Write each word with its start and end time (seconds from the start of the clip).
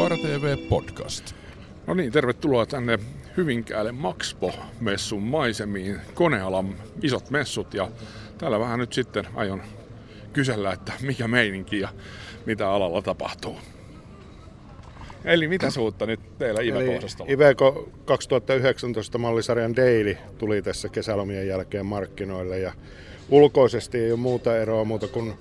Kaara 0.00 0.16
TV 0.16 0.56
Podcast. 0.68 1.34
No 1.86 1.94
niin, 1.94 2.12
tervetuloa 2.12 2.66
tänne 2.66 2.98
Hyvinkäälle 3.36 3.92
Maxpo-messun 3.92 5.22
maisemiin. 5.22 6.00
Konealan 6.14 6.74
isot 7.02 7.30
messut 7.30 7.74
ja 7.74 7.88
täällä 8.38 8.60
vähän 8.60 8.78
nyt 8.78 8.92
sitten 8.92 9.24
aion 9.34 9.62
kysellä, 10.32 10.72
että 10.72 10.92
mikä 11.02 11.28
meininki 11.28 11.80
ja 11.80 11.88
mitä 12.46 12.70
alalla 12.70 13.02
tapahtuu. 13.02 13.56
Eli 15.24 15.48
mitä 15.48 15.68
uutta 15.78 16.06
nyt 16.06 16.38
teillä 16.38 16.60
Iveco-osastolla? 16.60 17.32
Iveco 17.32 17.88
2019 18.04 19.18
mallisarjan 19.18 19.76
Daily 19.76 20.16
tuli 20.38 20.62
tässä 20.62 20.88
kesälomien 20.88 21.48
jälkeen 21.48 21.86
markkinoille 21.86 22.58
ja 22.58 22.72
ulkoisesti 23.28 23.98
ei 23.98 24.12
ole 24.12 24.20
muuta 24.20 24.56
eroa 24.56 24.84
muuta 24.84 25.08
kuin 25.08 25.34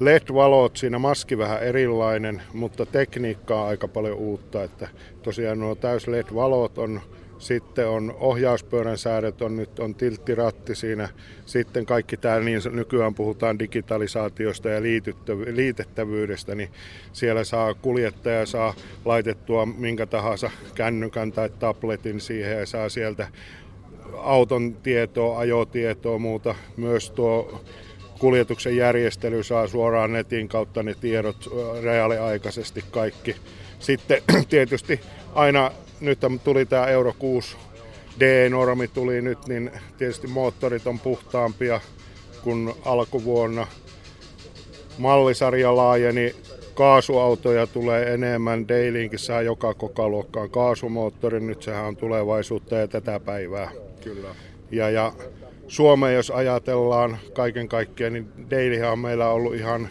LED-valot, 0.00 0.76
siinä 0.76 0.98
maski 0.98 1.38
vähän 1.38 1.62
erilainen, 1.62 2.42
mutta 2.52 2.86
tekniikkaa 2.86 3.66
aika 3.66 3.88
paljon 3.88 4.18
uutta. 4.18 4.62
Että 4.62 4.88
tosiaan 5.22 5.58
nuo 5.58 5.74
täys 5.74 6.08
LED-valot 6.08 6.78
on, 6.78 7.00
sitten 7.38 7.88
on 7.88 8.14
ohjauspöydän 8.20 8.98
säädöt, 8.98 9.42
on 9.42 9.56
nyt 9.56 9.78
on 9.78 9.94
tilttiratti 9.94 10.74
siinä. 10.74 11.08
Sitten 11.46 11.86
kaikki 11.86 12.16
tämä, 12.16 12.40
niin 12.40 12.60
nykyään 12.70 13.14
puhutaan 13.14 13.58
digitalisaatiosta 13.58 14.68
ja 14.68 14.82
liitettävyydestä, 15.52 16.54
niin 16.54 16.70
siellä 17.12 17.44
saa 17.44 17.74
kuljettaja 17.74 18.46
saa 18.46 18.74
laitettua 19.04 19.66
minkä 19.66 20.06
tahansa 20.06 20.50
kännykän 20.74 21.32
tai 21.32 21.50
tabletin 21.58 22.20
siihen 22.20 22.58
ja 22.58 22.66
saa 22.66 22.88
sieltä 22.88 23.28
auton 24.16 24.74
tietoa, 24.74 25.38
ajotietoa, 25.38 26.18
muuta. 26.18 26.54
Myös 26.76 27.10
tuo 27.10 27.60
kuljetuksen 28.18 28.76
järjestely 28.76 29.42
saa 29.42 29.66
suoraan 29.66 30.12
netin 30.12 30.48
kautta 30.48 30.82
ne 30.82 30.94
tiedot 31.00 31.50
reaaliaikaisesti 31.82 32.84
kaikki. 32.90 33.36
Sitten 33.78 34.22
tietysti 34.48 35.00
aina 35.34 35.70
nyt 36.00 36.18
tuli 36.44 36.66
tämä 36.66 36.86
Euro 36.86 37.14
6 37.18 37.56
D-normi 38.20 38.88
tuli 38.88 39.22
nyt, 39.22 39.46
niin 39.48 39.70
tietysti 39.98 40.26
moottorit 40.26 40.86
on 40.86 40.98
puhtaampia 40.98 41.80
kuin 42.42 42.74
alkuvuonna. 42.84 43.66
Mallisarja 44.98 45.76
laajeni, 45.76 46.34
kaasuautoja 46.74 47.66
tulee 47.66 48.14
enemmän, 48.14 48.68
Dailyinkin 48.68 49.18
saa 49.18 49.42
joka 49.42 49.74
kokaluokkaan 49.74 50.50
kaasumoottori, 50.50 51.40
nyt 51.40 51.62
sehän 51.62 51.84
on 51.84 51.96
tulevaisuutta 51.96 52.74
ja 52.74 52.88
tätä 52.88 53.20
päivää. 53.20 53.70
Kyllä. 54.04 54.28
Ja, 54.70 54.90
ja 54.90 55.12
Suomeen, 55.68 56.14
jos 56.14 56.30
ajatellaan 56.30 57.18
kaiken 57.32 57.68
kaikkiaan, 57.68 58.12
niin 58.12 58.28
Dailyhan 58.50 58.92
on 58.92 58.98
meillä 58.98 59.28
ollut 59.28 59.54
ihan 59.54 59.88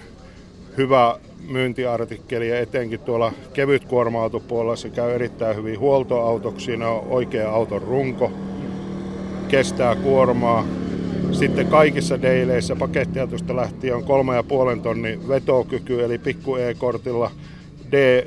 hyvä 0.78 1.20
myyntiartikkeli 1.48 2.50
ja 2.50 2.60
etenkin 2.60 3.00
tuolla 3.00 3.34
kevyt 3.54 3.86
kuorma-autopuolella 3.86 4.76
se 4.76 4.90
käy 4.90 5.12
erittäin 5.12 5.56
hyvin 5.56 5.80
huoltoautoksi. 5.80 6.66
Siinä 6.66 6.90
on 6.90 7.08
oikea 7.10 7.50
auton 7.50 7.82
runko, 7.82 8.32
kestää 9.48 9.96
kuormaa. 9.96 10.66
Sitten 11.32 11.68
kaikissa 11.68 12.22
deileissä 12.22 12.76
pakettiautosta 12.76 13.56
lähtien 13.56 13.96
on 13.96 14.04
3,5 14.76 14.82
tonnin 14.82 15.28
vetokyky, 15.28 16.04
eli 16.04 16.18
pikku 16.18 16.56
E-kortilla 16.56 17.32
D, 17.92 18.24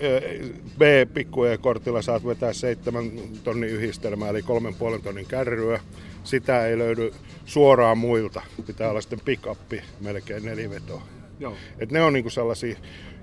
B 0.79 0.83
pikku 1.15 1.45
E-kortilla 1.45 2.03
saat 2.03 2.27
vetää 2.27 2.53
7 2.53 3.11
tonnin 3.45 3.71
yhdistelmää, 3.71 4.29
eli 4.29 4.41
3,5 4.41 5.03
tonnin 5.03 5.27
kärryä 5.27 5.81
sitä 6.25 6.67
ei 6.67 6.79
löydy 6.79 7.13
suoraan 7.45 7.99
muilta. 7.99 8.43
Pitää 8.67 8.91
olla 8.91 9.01
sitten 9.01 9.21
pick 9.25 9.47
melkein 10.01 10.45
nelivetoa. 10.45 11.03
Joo. 11.41 11.55
Et 11.79 11.93
ne 11.93 12.03
on 12.03 12.13
niinku 12.13 12.31
sellaisia 12.31 12.79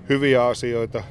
hyviä 0.08 0.46
asioita. 0.46 1.02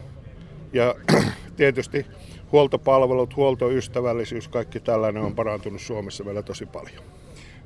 Ja 0.73 0.95
tietysti 1.57 2.05
huoltopalvelut, 2.51 3.35
huoltoystävällisyys, 3.35 4.47
kaikki 4.47 4.79
tällainen 4.79 5.23
on 5.23 5.35
parantunut 5.35 5.81
Suomessa 5.81 6.25
vielä 6.25 6.41
tosi 6.41 6.65
paljon. 6.65 7.03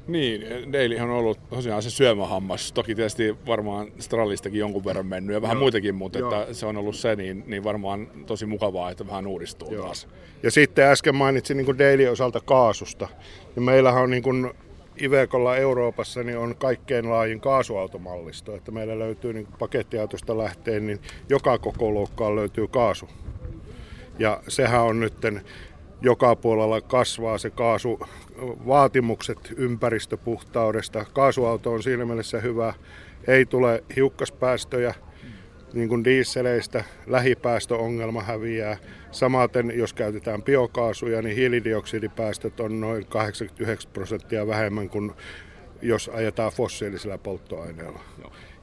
Niin, 0.10 0.74
Daily 0.74 1.00
on 1.00 1.10
ollut 1.10 1.50
tosiaan 1.50 1.82
se 1.82 1.90
syömähammas. 1.90 2.72
Toki 2.72 2.96
tietysti 2.96 3.38
varmaan 3.48 3.88
Strallistakin 4.00 4.60
jonkun 4.60 4.86
verran 4.86 5.06
mennyt 5.06 5.34
ja 5.34 5.42
vähän 5.42 5.56
Joo. 5.56 5.62
muitakin, 5.62 5.96
mutta 5.96 6.20
että 6.20 6.54
se 6.54 6.66
on 6.66 6.78
ollut 6.78 6.96
se, 6.96 7.16
niin, 7.16 7.44
niin 7.48 7.64
varmaan 7.64 8.08
tosi 8.26 8.46
mukavaa, 8.46 8.92
että 8.92 9.08
vähän 9.08 9.28
uudistuu 9.28 9.74
Joo. 9.74 9.84
taas. 9.84 10.08
Ja 10.44 10.52
sitten 10.52 10.86
äsken 10.86 11.16
mainitsin 11.16 11.58
niin 11.58 11.78
Daily 11.78 12.08
osalta 12.08 12.40
kaasusta. 12.40 13.08
Niin 13.56 13.64
meillähän 13.64 14.04
on 14.04 14.10
niin 14.10 14.24
kuin 14.24 14.52
Ivekolla 15.02 15.58
Euroopassa 15.58 16.24
niin 16.24 16.38
on 16.38 16.56
kaikkein 16.56 17.10
laajin 17.10 17.42
kaasuautomallisto. 17.42 18.56
Että 18.56 18.72
meillä 18.72 19.00
löytyy 19.00 19.34
niin 19.34 19.48
pakettiautosta 19.60 20.38
lähteen, 20.38 20.88
niin 20.88 21.00
joka 21.30 21.58
koko 21.58 21.92
luokkaan 21.92 22.36
löytyy 22.36 22.68
kaasu. 22.68 23.10
Ja 24.20 24.44
sehän 24.48 24.82
on 24.82 25.00
nytten 25.00 25.42
joka 26.02 26.36
puolella 26.36 26.82
kasvaa 26.82 27.38
se 27.38 27.50
kaasu, 27.50 28.00
vaatimukset 28.68 29.54
ympäristöpuhtaudesta. 29.58 31.06
Kaasuauto 31.14 31.72
on 31.72 31.84
siinä 31.84 32.06
mielessä 32.06 32.40
hyvä, 32.40 32.74
ei 33.28 33.46
tule 33.46 33.84
hiukkaspäästöjä, 33.96 34.94
niin 35.74 35.90
kuin 35.90 36.04
dieseleistä 36.04 36.84
lähipäästöongelma 37.08 38.22
häviää. 38.22 38.78
Samaten 39.12 39.72
jos 39.76 39.94
käytetään 39.94 40.44
biokaasuja, 40.44 41.22
niin 41.22 41.36
hiilidioksidipäästöt 41.36 42.60
on 42.60 42.82
noin 42.82 43.06
89 43.06 43.92
prosenttia 43.92 44.48
vähemmän 44.48 44.90
kuin 44.90 45.12
jos 45.82 46.10
ajetaan 46.14 46.52
fossiilisilla 46.52 47.18
polttoaineilla. 47.18 48.00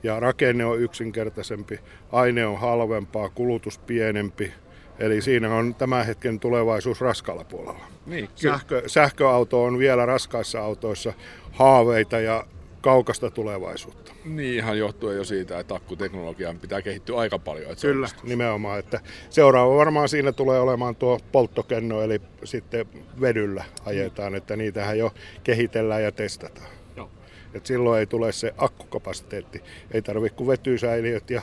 Ja 0.03 0.21
rakenne 0.21 0.65
on 0.65 0.81
yksinkertaisempi, 0.81 1.81
aine 2.13 2.47
on 2.47 2.61
halvempaa, 2.61 3.29
kulutus 3.29 3.79
pienempi, 3.79 4.53
Eli 4.99 5.23
siinä 5.23 5.55
on 5.55 5.75
tämän 5.75 6.07
hetken 6.07 6.41
tulevaisuus 6.41 7.01
raskalla 7.01 7.45
puolella. 7.45 7.85
Niin, 8.07 8.29
Sähkö, 8.35 8.83
sähköauto 8.87 9.65
on 9.65 9.79
vielä 9.79 10.07
raskaissa 10.07 10.61
autoissa 10.61 11.13
haaveita 11.53 12.21
ja 12.21 12.47
kaukasta 12.81 13.31
tulevaisuutta. 13.31 14.13
Niin 14.25 14.55
ihan 14.55 14.79
johtuen 14.79 15.17
jo 15.17 15.25
siitä, 15.25 15.59
että 15.59 15.75
akkuteknologian 15.75 16.59
pitää 16.59 16.83
kehittyä 16.83 17.17
aika 17.19 17.39
paljon. 17.39 17.73
Että 17.73 17.83
Kyllä, 17.83 18.09
nimenomaan. 18.23 18.79
Että 18.79 19.01
seuraava 19.31 19.77
varmaan 19.77 20.09
siinä 20.09 20.33
tulee 20.33 20.61
olemaan 20.61 20.97
tuo 20.97 21.19
polttokenno, 21.33 22.03
eli 22.03 22.21
sitten 22.45 22.87
vedyllä 23.21 23.65
ajetaan, 23.85 24.35
että 24.35 24.57
niitähän 24.57 24.99
jo 24.99 25.15
kehitellään 25.45 26.03
ja 26.03 26.13
testataan. 26.13 26.69
Joo. 26.97 27.11
Et 27.55 27.67
silloin 27.67 28.01
ei 28.01 28.07
tule 28.07 28.33
se 28.33 28.55
akkukapasiteetti. 28.59 29.63
Ei 29.91 30.03
tarvitse 30.03 30.37
kuin 30.37 30.49
vetysäiliöt 30.49 31.31
ja 31.31 31.43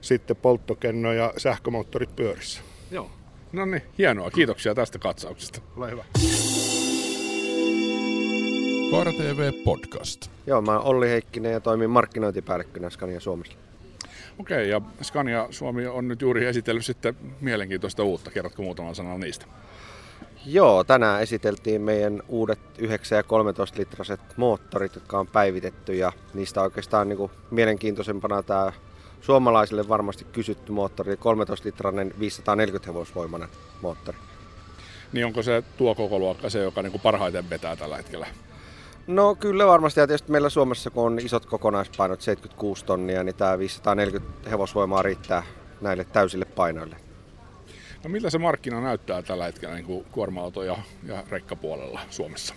sitten 0.00 0.36
polttokenno 0.36 1.12
ja 1.12 1.32
sähkömoottorit 1.36 2.16
pyörissä. 2.16 2.62
Joo. 2.92 3.10
No 3.52 3.64
niin, 3.64 3.82
hienoa. 3.98 4.30
Kiitoksia 4.30 4.74
tästä 4.74 4.98
katsauksesta. 4.98 5.60
Ole 5.76 5.90
hyvä. 5.90 6.04
Kaara 8.90 9.12
TV 9.12 9.52
Podcast. 9.64 10.30
Joo, 10.46 10.62
mä 10.62 10.72
oon 10.72 10.84
Olli 10.84 11.08
Heikkinen 11.08 11.52
ja 11.52 11.60
toimin 11.60 11.90
markkinointipäällikkönä 11.90 12.90
Scania 12.90 13.20
Suomessa. 13.20 13.54
Okei, 14.38 14.70
ja 14.70 14.80
Scania 15.02 15.46
Suomi 15.50 15.86
on 15.86 16.08
nyt 16.08 16.22
juuri 16.22 16.46
esitellyt 16.46 16.84
sitten 16.84 17.16
mielenkiintoista 17.40 18.02
uutta. 18.02 18.30
Kerrotko 18.30 18.62
muutaman 18.62 18.94
sanan 18.94 19.20
niistä? 19.20 19.46
Joo, 20.46 20.84
tänään 20.84 21.22
esiteltiin 21.22 21.82
meidän 21.82 22.22
uudet 22.28 22.60
9 22.78 23.16
ja 23.16 23.22
13 23.22 23.78
litraset 23.78 24.20
moottorit, 24.36 24.94
jotka 24.94 25.18
on 25.18 25.26
päivitetty 25.26 25.94
ja 25.94 26.12
niistä 26.34 26.62
oikeastaan 26.62 27.08
niin 27.08 27.16
kuin 27.16 27.30
mielenkiintoisempana 27.50 28.42
tämä 28.42 28.72
suomalaisille 29.22 29.88
varmasti 29.88 30.24
kysytty 30.24 30.72
moottori, 30.72 31.14
13-litrainen 31.14 32.14
540 32.18 32.90
hevosvoimainen 32.90 33.48
moottori. 33.82 34.18
Niin 35.12 35.26
onko 35.26 35.42
se 35.42 35.62
tuo 35.76 35.94
koko 35.94 36.18
luokka 36.18 36.50
se, 36.50 36.62
joka 36.62 36.82
niin 36.82 36.90
kuin 36.90 37.02
parhaiten 37.02 37.50
vetää 37.50 37.76
tällä 37.76 37.96
hetkellä? 37.96 38.26
No 39.06 39.34
kyllä 39.34 39.66
varmasti, 39.66 40.00
ja 40.00 40.06
tietysti 40.06 40.32
meillä 40.32 40.48
Suomessa 40.48 40.90
kun 40.90 41.06
on 41.06 41.18
isot 41.18 41.46
kokonaispainot, 41.46 42.20
76 42.20 42.84
tonnia, 42.84 43.24
niin 43.24 43.34
tämä 43.34 43.58
540 43.58 44.50
hevosvoimaa 44.50 45.02
riittää 45.02 45.42
näille 45.80 46.04
täysille 46.04 46.44
painoille. 46.44 46.96
No 48.04 48.10
miltä 48.10 48.30
se 48.30 48.38
markkina 48.38 48.80
näyttää 48.80 49.22
tällä 49.22 49.44
hetkellä 49.44 49.74
niin 49.74 50.04
kuorma-auto- 50.12 50.62
ja, 50.62 50.76
ja 51.06 51.24
rekkapuolella 51.30 52.00
Suomessa? 52.10 52.54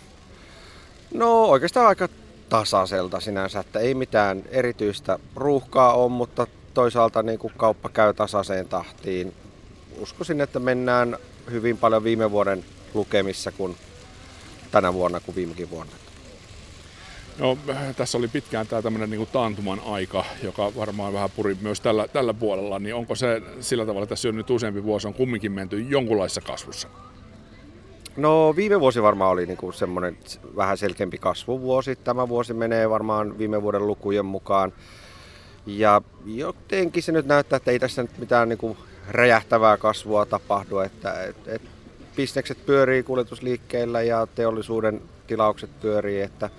No 1.13 1.43
oikeastaan 1.43 1.87
aika 1.87 2.09
tasaiselta 2.49 3.19
sinänsä, 3.19 3.59
että 3.59 3.79
ei 3.79 3.93
mitään 3.93 4.43
erityistä 4.49 5.19
ruuhkaa 5.35 5.93
ole, 5.93 6.11
mutta 6.11 6.47
toisaalta 6.73 7.23
niin 7.23 7.39
kuin 7.39 7.53
kauppa 7.57 7.89
käy 7.89 8.13
tasaiseen 8.13 8.67
tahtiin. 8.67 9.33
Uskoisin, 9.99 10.41
että 10.41 10.59
mennään 10.59 11.17
hyvin 11.51 11.77
paljon 11.77 12.03
viime 12.03 12.31
vuoden 12.31 12.65
lukemissa 12.93 13.51
kuin 13.51 13.77
tänä 14.71 14.93
vuonna 14.93 15.19
kuin 15.19 15.35
viimekin 15.35 15.69
vuonna. 15.69 15.93
No, 17.39 17.57
tässä 17.97 18.17
oli 18.17 18.27
pitkään 18.27 18.67
tämä 18.67 18.81
tämmöinen 18.81 19.09
niin 19.09 19.27
taantuman 19.27 19.81
aika, 19.85 20.25
joka 20.43 20.75
varmaan 20.75 21.13
vähän 21.13 21.29
puri 21.35 21.57
myös 21.61 21.81
tällä, 21.81 22.07
tällä 22.07 22.33
puolella, 22.33 22.79
niin 22.79 22.95
onko 22.95 23.15
se 23.15 23.41
sillä 23.59 23.85
tavalla, 23.85 24.03
että 24.03 24.15
tässä 24.15 24.29
on 24.29 24.35
nyt 24.35 24.49
useampi 24.49 24.83
vuosi 24.83 25.07
on 25.07 25.13
kumminkin 25.13 25.51
menty 25.51 25.81
jonkunlaisessa 25.81 26.41
kasvussa? 26.41 26.87
No 28.17 28.55
viime 28.55 28.79
vuosi 28.79 29.01
varmaan 29.01 29.31
oli 29.31 29.45
niin 29.45 29.73
semmoinen 29.73 30.17
vähän 30.55 30.77
selkeämpi 30.77 31.17
kasvuvuosi. 31.17 31.95
Tämä 31.95 32.29
vuosi 32.29 32.53
menee 32.53 32.89
varmaan 32.89 33.37
viime 33.37 33.61
vuoden 33.61 33.87
lukujen 33.87 34.25
mukaan. 34.25 34.73
Ja 35.65 36.01
jotenkin 36.25 37.03
se 37.03 37.11
nyt 37.11 37.25
näyttää, 37.25 37.57
että 37.57 37.71
ei 37.71 37.79
tässä 37.79 38.01
nyt 38.01 38.17
mitään 38.17 38.49
niin 38.49 38.57
kuin 38.57 38.77
räjähtävää 39.09 39.77
kasvua 39.77 40.25
tapahdu, 40.25 40.79
että 40.79 41.23
et, 41.23 41.47
et 41.47 41.61
bisnekset 42.15 42.65
pyörii 42.65 43.03
kuljetusliikkeillä 43.03 44.01
ja 44.01 44.27
teollisuuden 44.35 45.01
tilaukset 45.27 45.69
pyörii, 45.81 46.21
että 46.21 46.49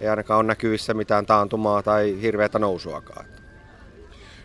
ei 0.00 0.08
ainakaan 0.08 0.38
ole 0.38 0.46
näkyvissä 0.46 0.94
mitään 0.94 1.26
taantumaa 1.26 1.82
tai 1.82 2.18
hirveätä 2.22 2.58
nousuakaan. 2.58 3.33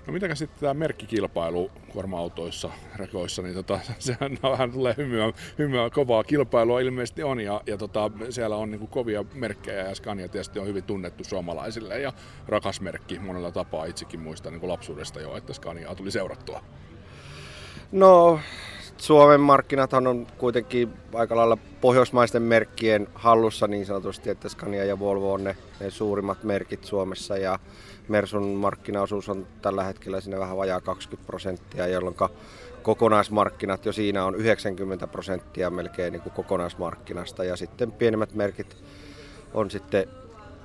No 0.10 0.14
mitä 0.14 0.36
sitten 0.36 0.60
tämä 0.60 0.74
merkkikilpailu 0.74 1.72
kuorma-autoissa, 1.94 2.70
rekoissa, 2.96 3.42
niin 3.42 3.56
tota, 3.56 3.80
sehän 4.00 4.38
vähän 4.44 4.72
tulee 4.72 4.94
hymyä, 4.98 5.34
hymyä, 5.58 5.90
kovaa 5.90 6.24
kilpailua 6.24 6.80
ilmeisesti 6.80 7.24
on 7.24 7.40
ja, 7.40 7.62
ja 7.66 7.78
tota, 7.78 8.12
siellä 8.30 8.56
on 8.56 8.72
niin 8.72 8.88
kovia 8.88 9.26
merkkejä 9.34 9.88
ja 9.88 9.96
Scania 9.96 10.28
tietysti 10.28 10.60
on 10.60 10.68
hyvin 10.68 10.84
tunnettu 10.84 11.24
suomalaisille 11.24 12.00
ja 12.00 12.14
rakas 12.48 12.82
merkki 12.82 13.20
monella 13.20 13.52
tapaa 13.52 13.86
itsekin 13.86 14.20
muistan 14.20 14.54
niin 14.54 14.68
lapsuudesta 14.68 15.22
jo, 15.22 15.38
että 15.38 15.54
Scaniaa 15.54 15.96
tuli 15.96 16.12
seurattua. 16.12 16.64
No 17.92 18.40
Suomen 18.98 19.40
markkinathan 19.40 20.08
on 20.08 20.28
kuitenkin 20.38 20.94
aika 21.14 21.36
lailla 21.36 21.58
pohjoismaisten 21.82 22.42
merkkien 22.42 23.08
hallussa 23.14 23.68
niin 23.68 23.86
sanotusti, 23.86 24.30
että 24.30 24.50
Scania 24.50 24.86
ja 24.86 25.00
Volvo 25.00 25.34
on 25.34 25.44
ne, 25.44 25.58
ne 25.80 25.90
suurimmat 25.90 26.44
merkit 26.44 26.84
Suomessa 26.84 27.38
ja 27.38 27.60
Mersun 28.10 28.48
markkinaosuus 28.48 29.30
on 29.30 29.48
tällä 29.62 29.84
hetkellä 29.84 30.22
siinä 30.22 30.40
vähän 30.40 30.58
vajaa 30.58 30.82
20 30.82 31.28
prosenttia, 31.28 31.88
jolloin 31.88 32.16
kokonaismarkkinat 32.82 33.86
jo 33.86 33.94
siinä 33.94 34.26
on 34.26 34.36
90 34.36 35.08
prosenttia 35.08 35.70
melkein 35.70 36.12
niin 36.12 36.22
kuin 36.22 36.34
kokonaismarkkinasta 36.34 37.44
ja 37.44 37.56
sitten 37.56 37.92
pienemmät 37.92 38.34
merkit 38.34 38.78
on 39.54 39.72
sitten 39.72 40.08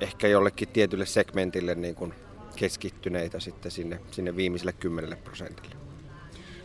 ehkä 0.00 0.28
jollekin 0.28 0.68
tietylle 0.68 1.06
segmentille 1.06 1.74
niin 1.74 1.94
kuin 1.94 2.14
keskittyneitä 2.56 3.40
sitten 3.40 3.72
sinne, 3.72 4.00
sinne 4.10 4.36
viimeiselle 4.36 4.72
10 4.72 5.18
prosentille. 5.18 5.76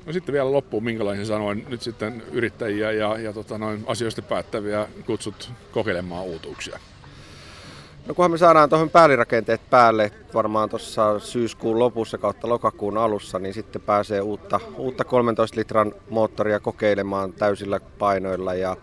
No 0.06 0.14
sitten 0.14 0.34
vielä 0.34 0.52
loppuun, 0.52 0.84
minkälaisen 0.84 1.26
sanoin 1.26 1.66
nyt 1.70 1.82
sitten 1.82 2.24
yrittäjiä 2.32 2.92
ja, 2.92 3.18
ja 3.18 3.34
tota 3.34 3.58
noin 3.58 3.84
asioista 3.88 4.22
päättäviä 4.22 4.88
kutsut 5.06 5.52
kokeilemaan 5.72 6.26
uutuuksia? 6.26 6.80
No 8.10 8.16
kunhan 8.16 8.32
me 8.32 8.38
saadaan 8.38 8.70
tuohon 8.70 8.90
päällirakenteet 8.90 9.62
päälle 9.70 10.12
varmaan 10.34 10.70
tuossa 10.70 11.20
syyskuun 11.20 11.80
lopussa 11.80 12.18
kautta 12.18 12.50
lokakuun 12.50 12.98
alussa, 12.98 13.40
niin 13.40 13.54
sitten 13.54 13.82
pääsee 13.82 14.22
uutta, 14.22 14.60
uutta 14.78 15.04
13 15.04 15.60
litran 15.60 15.94
moottoria 16.10 16.60
kokeilemaan 16.60 17.34
täysillä 17.34 17.80
painoilla 17.80 18.54
ja 18.54 18.78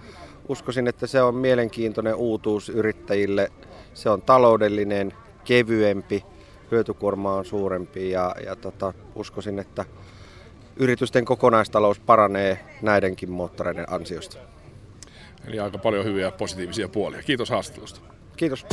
uskoisin, 0.49 0.89
että 0.89 1.07
se 1.07 1.23
on 1.23 1.35
mielenkiintoinen 1.35 2.15
uutuus 2.15 2.69
yrittäjille. 2.69 3.53
Se 3.95 4.11
on 4.11 4.23
taloudellinen, 4.23 5.13
kevyempi, 5.45 6.25
hyötykuorma 6.71 7.35
on 7.35 7.45
suurempi 7.45 8.11
ja, 8.11 8.35
ja 8.45 8.57
tota, 8.57 8.93
uskoisin, 9.15 9.59
että 9.59 9.85
yritysten 10.77 11.25
kokonaistalous 11.25 12.01
paranee 12.01 12.59
näidenkin 12.83 13.31
moottoreiden 13.31 13.93
ansiosta. 13.93 14.39
Eli 15.47 15.59
aika 15.59 15.79
paljon 15.79 16.05
hyviä 16.05 16.31
positiivisia 16.31 16.89
puolia. 16.89 17.23
Kiitos 17.23 17.51
haastattelusta. 17.51 18.16
Kiitos. 18.37 18.67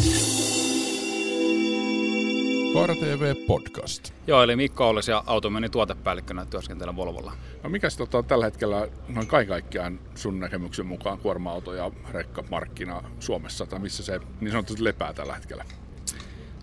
Koira 2.73 2.95
TV 2.95 3.35
Podcast. 3.47 4.13
Joo, 4.27 4.43
eli 4.43 4.55
Mikko 4.55 4.89
Olles 4.89 5.07
ja 5.07 5.23
automyynnin 5.25 5.71
tuotepäällikkönä 5.71 6.45
työskentelen 6.45 6.95
Volvolla. 6.95 7.33
No 7.63 7.69
mikä 7.69 7.87
tota, 7.97 8.23
tällä 8.23 8.45
hetkellä 8.45 8.87
noin 9.07 9.27
kaiken 9.27 9.49
kaikkiaan 9.49 9.99
sun 10.15 10.39
näkemyksen 10.39 10.85
mukaan 10.85 11.17
kuorma-auto 11.17 11.73
ja 11.73 11.91
rekkamarkkina 12.11 13.03
Suomessa, 13.19 13.65
tai 13.65 13.79
missä 13.79 14.03
se 14.03 14.19
niin 14.41 14.51
sanotusti 14.51 14.83
lepää 14.83 15.13
tällä 15.13 15.33
hetkellä? 15.33 15.65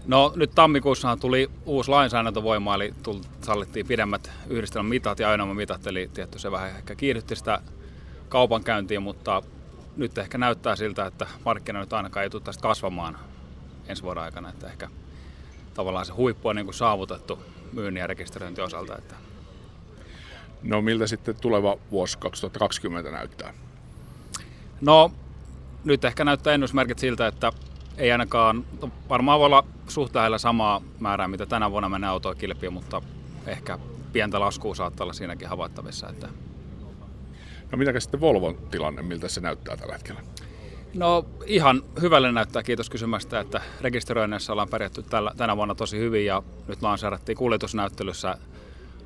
No 0.07 0.33
nyt 0.37 0.51
tammikuussa 0.55 1.17
tuli 1.17 1.51
uusi 1.67 1.91
lainsäädäntö 1.91 2.43
voimaan, 2.43 2.83
eli 2.83 2.95
tuli, 3.03 3.21
sallittiin 3.43 3.87
pidemmät 3.87 4.31
yhdistelmämitat 4.49 5.19
ja 5.19 5.29
ajoneuvomitat, 5.29 5.87
eli 5.87 6.11
tietty 6.15 6.39
se 6.39 6.51
vähän 6.51 6.69
ehkä 6.69 6.95
kiihdytti 6.95 7.37
sitä 7.37 7.61
kaupankäyntiä, 8.29 9.01
mutta 9.01 9.43
nyt 10.01 10.19
ehkä 10.19 10.39
näyttää 10.39 10.77
siltä, 10.77 11.07
että 11.07 11.27
markkina 11.45 11.81
nyt 11.81 11.93
ainakaan 11.93 12.25
ei 12.25 12.31
tule 12.31 12.43
tästä 12.43 12.63
kasvamaan 12.63 13.19
ensi 13.87 14.03
vuoden 14.03 14.23
aikana, 14.23 14.49
että 14.49 14.67
ehkä 14.67 14.89
tavallaan 15.75 16.07
se 16.07 16.13
huippu 16.13 16.49
on 16.49 16.57
niin 16.57 16.67
kuin 16.67 16.75
saavutettu 16.75 17.39
myynnin 17.73 18.01
ja 18.01 18.07
rekisteröinti 18.07 18.61
osalta. 18.61 18.99
Että. 18.99 19.15
No 20.63 20.83
miltä 20.83 21.07
sitten 21.07 21.37
tuleva 21.41 21.77
vuosi 21.91 22.19
2020 22.19 23.11
näyttää? 23.11 23.55
No 24.81 25.13
nyt 25.85 26.05
ehkä 26.05 26.25
näyttää 26.25 26.55
ennusmerkit 26.55 26.99
siltä, 26.99 27.27
että 27.27 27.53
ei 27.97 28.13
ainakaan, 28.13 28.65
varmaan 29.09 29.39
voi 29.39 29.47
olla 29.47 29.65
suht 29.89 30.15
lähellä 30.15 30.39
samaa 30.39 30.83
määrää, 31.01 31.29
mitä 31.29 31.47
tänä 31.47 31.71
vuonna 31.71 31.89
menee 31.89 32.11
autoa 32.11 32.35
kilpiin, 32.35 32.73
mutta 32.73 33.03
ehkä 33.47 33.79
pientä 34.13 34.41
laskua 34.41 34.75
saattaa 34.75 35.05
olla 35.05 35.13
siinäkin 35.13 35.49
havaittavissa. 35.49 36.09
Että... 36.09 36.29
No 37.73 37.79
mitä 37.79 38.01
sitten 38.01 38.21
Volvon 38.21 38.59
tilanne, 38.71 39.03
miltä 39.03 39.29
se 39.29 39.41
näyttää 39.41 39.77
tällä 39.77 39.93
hetkellä? 39.93 40.21
No 40.95 41.25
ihan 41.47 41.83
hyvälle 42.01 42.33
näyttää, 42.33 42.63
kiitos 42.63 42.91
kysymästä, 42.91 43.41
että 43.41 43.61
rekisteröinnissä 43.81 44.53
ollaan 44.53 44.69
pärjätty 44.69 45.03
tällä, 45.03 45.33
tänä 45.37 45.57
vuonna 45.57 45.75
tosi 45.75 45.99
hyvin 45.99 46.27
ja 46.27 46.43
nyt 46.69 46.83
lanseerattiin 46.83 47.39
kuljetusnäyttelyssä 47.39 48.39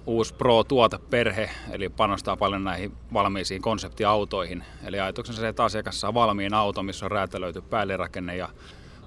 uusi 0.06 0.34
Pro-tuoteperhe, 0.34 1.50
eli 1.70 1.88
panostaa 1.88 2.36
paljon 2.36 2.64
näihin 2.64 2.92
valmiisiin 3.12 3.62
konseptiautoihin. 3.62 4.64
Eli 4.84 5.00
ajatuksena 5.00 5.38
se, 5.38 5.48
että 5.48 5.64
asiakas 5.64 6.00
saa 6.00 6.14
valmiin 6.14 6.54
auto, 6.54 6.82
missä 6.82 7.06
on 7.06 7.10
räätälöity 7.10 7.60
päällirakenne 7.60 8.36
ja 8.36 8.48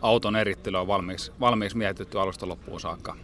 auton 0.01 0.35
erittely 0.35 0.77
on 0.77 0.87
valmiiksi, 0.87 1.31
valmiiksi 1.39 1.77
mietitty 1.77 2.19
alusta 2.19 2.47
loppuun 2.47 2.79
saakka. 2.79 3.15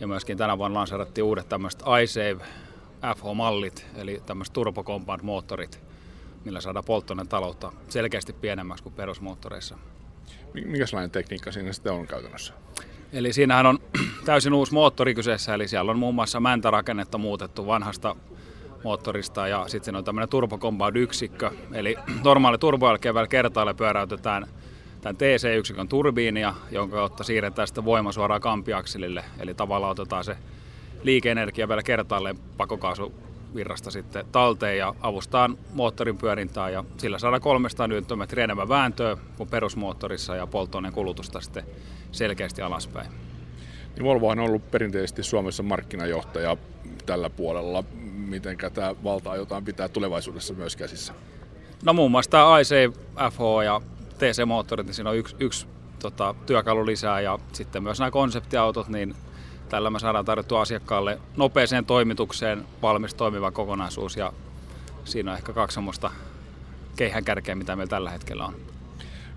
Ja 0.00 0.06
myöskin 0.06 0.38
tänä 0.38 0.58
vuonna 0.58 0.78
lanseerattiin 0.78 1.24
uudet 1.24 1.48
tämmöiset 1.48 1.82
iSave 2.04 2.44
FH-mallit, 3.16 3.86
eli 3.96 4.22
tämmöiset 4.26 4.52
turbocompand 4.52 5.20
moottorit, 5.22 5.80
millä 6.44 6.60
saadaan 6.60 6.84
polttoaineen 6.84 7.28
taloutta 7.28 7.72
selkeästi 7.88 8.32
pienemmäksi 8.32 8.82
kuin 8.82 8.94
perusmoottoreissa. 8.94 9.78
Mikäslainen 10.64 11.10
tekniikka 11.10 11.52
siinä 11.52 11.72
sitten 11.72 11.92
on 11.92 12.06
käytännössä? 12.06 12.52
Eli 13.12 13.32
siinähän 13.32 13.66
on 13.66 13.78
täysin 14.24 14.52
uusi 14.52 14.74
moottori 14.74 15.14
kyseessä, 15.14 15.54
eli 15.54 15.68
siellä 15.68 15.90
on 15.90 15.98
muun 15.98 16.14
muassa 16.14 16.40
mäntärakennetta 16.40 17.18
muutettu 17.18 17.66
vanhasta 17.66 18.16
moottorista 18.84 19.48
ja 19.48 19.64
sitten 19.68 19.84
siinä 19.84 19.98
on 19.98 20.04
tämmöinen 20.04 20.28
turbokompound-yksikkö, 20.28 21.50
eli 21.72 21.96
normaali 22.24 22.58
turbo 22.58 22.86
jälkeen 22.86 23.28
kertaalle 23.28 23.74
pyöräytetään 23.74 24.46
tämän 25.00 25.16
TC-yksikön 25.16 25.88
turbiinia, 25.88 26.54
jonka 26.70 26.96
kautta 26.96 27.24
siirretään 27.24 27.68
sitten 27.68 27.84
voima 27.84 28.12
suoraan 28.12 28.40
kampiakselille, 28.40 29.24
eli 29.38 29.54
tavallaan 29.54 29.92
otetaan 29.92 30.24
se 30.24 30.36
liikeenergia 31.02 31.68
vielä 31.68 31.82
kertaalleen 31.82 32.38
pakokaasuvirrasta 32.56 33.90
sitten 33.90 34.26
talteen 34.32 34.78
ja 34.78 34.94
avustaan 35.00 35.58
moottorin 35.72 36.18
pyörintää 36.18 36.70
ja 36.70 36.84
sillä 36.96 37.18
saadaan 37.18 37.42
300 37.42 37.88
Nm 37.88 38.38
enemmän 38.38 38.68
vääntöä 38.68 39.16
kuin 39.36 39.50
perusmoottorissa 39.50 40.36
ja 40.36 40.46
polttoaineen 40.46 40.94
kulutusta 40.94 41.40
sitten 41.40 41.64
selkeästi 42.12 42.62
alaspäin. 42.62 43.10
Niin 43.96 44.04
Volvo 44.04 44.28
on 44.28 44.38
ollut 44.38 44.70
perinteisesti 44.70 45.22
Suomessa 45.22 45.62
markkinajohtaja 45.62 46.56
tällä 47.06 47.30
puolella. 47.30 47.84
Miten 48.16 48.56
tämä 48.74 48.94
valtaa 49.04 49.36
jotain 49.36 49.64
pitää 49.64 49.88
tulevaisuudessa 49.88 50.54
myös 50.54 50.76
käsissä? 50.76 51.12
No 51.84 51.92
muun 51.92 52.10
muassa 52.10 52.30
tämä 52.30 52.60
IC, 52.60 52.92
FH 53.32 53.64
ja 53.64 53.80
TC-moottorit, 54.18 54.86
niin 54.86 54.94
siinä 54.94 55.10
on 55.10 55.16
yksi, 55.16 55.36
yksi 55.40 55.66
tota, 55.98 56.34
työkalu 56.46 56.86
lisää 56.86 57.20
ja 57.20 57.38
sitten 57.52 57.82
myös 57.82 57.98
nämä 57.98 58.10
konseptiautot, 58.10 58.88
niin 58.88 59.14
tällä 59.68 59.90
me 59.90 59.98
saadaan 59.98 60.24
tarjottua 60.24 60.60
asiakkaalle 60.60 61.18
nopeeseen 61.36 61.84
toimitukseen 61.84 62.64
valmis 62.82 63.14
toimiva 63.14 63.50
kokonaisuus 63.50 64.16
ja 64.16 64.32
siinä 65.04 65.30
on 65.30 65.36
ehkä 65.36 65.52
kaksi 65.52 65.74
semmoista 65.74 66.10
keihänkärkeä, 66.96 67.54
mitä 67.54 67.76
meillä 67.76 67.90
tällä 67.90 68.10
hetkellä 68.10 68.46
on. 68.46 68.54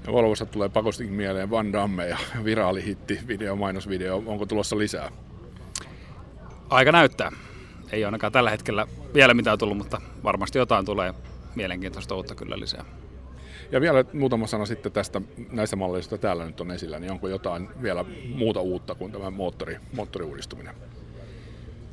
Ja 0.08 0.14
Volvossa 0.14 0.46
tulee 0.46 0.70
pakostikin 0.70 1.14
mieleen 1.14 1.50
Van 1.50 1.74
Damme 1.74 2.08
ja 2.08 2.18
viraalihitti, 2.44 3.20
video, 3.28 3.56
mainosvideo. 3.56 4.24
Onko 4.26 4.46
tulossa 4.46 4.78
lisää? 4.78 5.12
Aika 6.70 6.92
näyttää. 6.92 7.32
Ei 7.92 8.06
ainakaan 8.06 8.34
tällä 8.34 8.50
hetkellä 8.50 8.88
vielä 9.14 9.34
mitään 9.34 9.58
tullut, 9.58 9.78
mutta 9.78 10.02
varmasti 10.24 10.58
jotain 10.58 10.86
tulee 10.86 11.14
mielenkiintoista 11.56 12.16
uutta 12.16 12.36
kyllä 12.36 12.60
lisää. 12.60 12.86
Ja 13.72 13.82
vielä 13.82 14.06
muutama 14.14 14.48
sana 14.48 14.66
sitten 14.66 14.92
tästä 14.92 15.22
näistä 15.52 15.76
malleista, 15.76 16.14
joita 16.14 16.22
täällä 16.22 16.46
nyt 16.46 16.62
on 16.62 16.72
esillä, 16.72 17.00
niin 17.00 17.12
onko 17.12 17.28
jotain 17.28 17.70
vielä 17.82 18.06
muuta 18.36 18.62
uutta 18.62 18.96
kuin 18.96 19.12
tämä 19.12 19.30
moottori, 19.30 19.78
moottoriuudistuminen? 19.96 20.76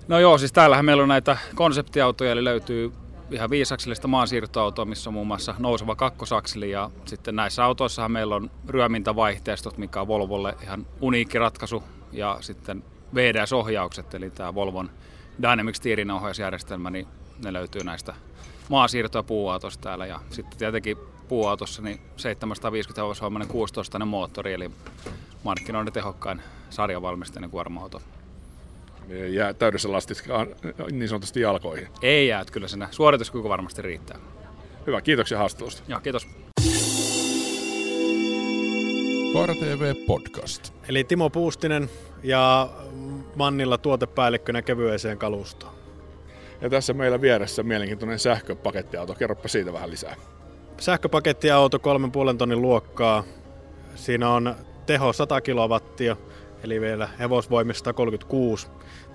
No 0.08 0.18
joo, 0.18 0.38
siis 0.38 0.52
täällähän 0.52 0.84
meillä 0.84 1.02
on 1.02 1.08
näitä 1.08 1.36
konseptiautoja, 1.54 2.32
eli 2.32 2.44
löytyy 2.44 2.92
ihan 3.30 3.50
viisakselista 3.50 4.08
maansiirtoautoa, 4.08 4.84
missä 4.84 5.10
on 5.10 5.14
muun 5.14 5.26
muassa 5.26 5.54
nouseva 5.58 5.96
kakkosakseli 5.96 6.70
ja 6.70 6.90
sitten 7.04 7.36
näissä 7.36 7.64
autoissahan 7.64 8.12
meillä 8.12 8.34
on 8.34 8.50
ryömintävaihteistot, 8.68 9.78
mikä 9.78 10.00
on 10.00 10.08
Volvolle 10.08 10.54
ihan 10.62 10.86
uniikki 11.00 11.38
ratkaisu 11.38 11.82
ja 12.12 12.38
sitten 12.40 12.84
VDS-ohjaukset, 13.14 14.14
eli 14.14 14.30
tämä 14.30 14.54
Volvon 14.54 14.90
Dynamic 15.42 15.74
Steering 15.74 16.14
ohjausjärjestelmä, 16.14 16.90
niin 16.90 17.06
ne 17.44 17.52
löytyy 17.52 17.84
näistä 17.84 18.14
maasiirto- 18.68 19.18
ja 19.18 19.22
puuautosta 19.22 19.82
täällä 19.82 20.06
ja 20.06 20.20
sitten 20.30 20.58
tietenkin 20.58 20.96
puuautossa 21.28 21.82
niin 21.82 22.00
750 22.16 23.02
hevosvoimainen 23.02 23.48
16 23.48 24.04
moottori, 24.04 24.52
eli 24.52 24.70
markkinoiden 25.42 25.92
tehokkain 25.92 26.42
sarjavalmisteinen 26.70 27.50
kuorma-auto. 27.50 28.02
Jää 29.28 29.54
täydessä 29.54 29.92
lastissa 29.92 30.24
niin 30.90 31.08
sanotusti 31.08 31.40
jalkoihin. 31.40 31.88
Ei 32.02 32.28
jää, 32.28 32.40
että 32.40 32.52
kyllä 32.52 32.68
siinä 32.68 32.88
suorituskyky 32.90 33.48
varmasti 33.48 33.82
riittää. 33.82 34.18
Hyvä, 34.86 35.00
kiitoksia 35.00 35.38
haastattelusta. 35.38 35.82
Joo, 35.88 36.00
kiitos. 36.00 36.28
Kaara 39.32 39.54
TV 39.54 39.94
Podcast. 40.06 40.74
Eli 40.88 41.04
Timo 41.04 41.30
Puustinen 41.30 41.90
ja 42.22 42.68
Mannilla 43.34 43.78
tuotepäällikkönä 43.78 44.62
kevyeseen 44.62 45.18
kalustoon. 45.18 45.74
Ja 46.60 46.70
tässä 46.70 46.92
meillä 46.92 47.20
vieressä 47.20 47.62
mielenkiintoinen 47.62 48.18
sähköpakettiauto. 48.18 49.14
Kerropa 49.14 49.48
siitä 49.48 49.72
vähän 49.72 49.90
lisää. 49.90 50.16
Sähköpakettiauto 50.80 51.78
3,5 52.30 52.36
tonnin 52.36 52.62
luokkaa. 52.62 53.24
Siinä 53.94 54.30
on 54.30 54.54
teho 54.86 55.12
100 55.12 55.40
kilowattia, 55.40 56.16
eli 56.64 56.80
vielä 56.80 57.08
hevosvoimista 57.18 57.92
36. 57.92 58.66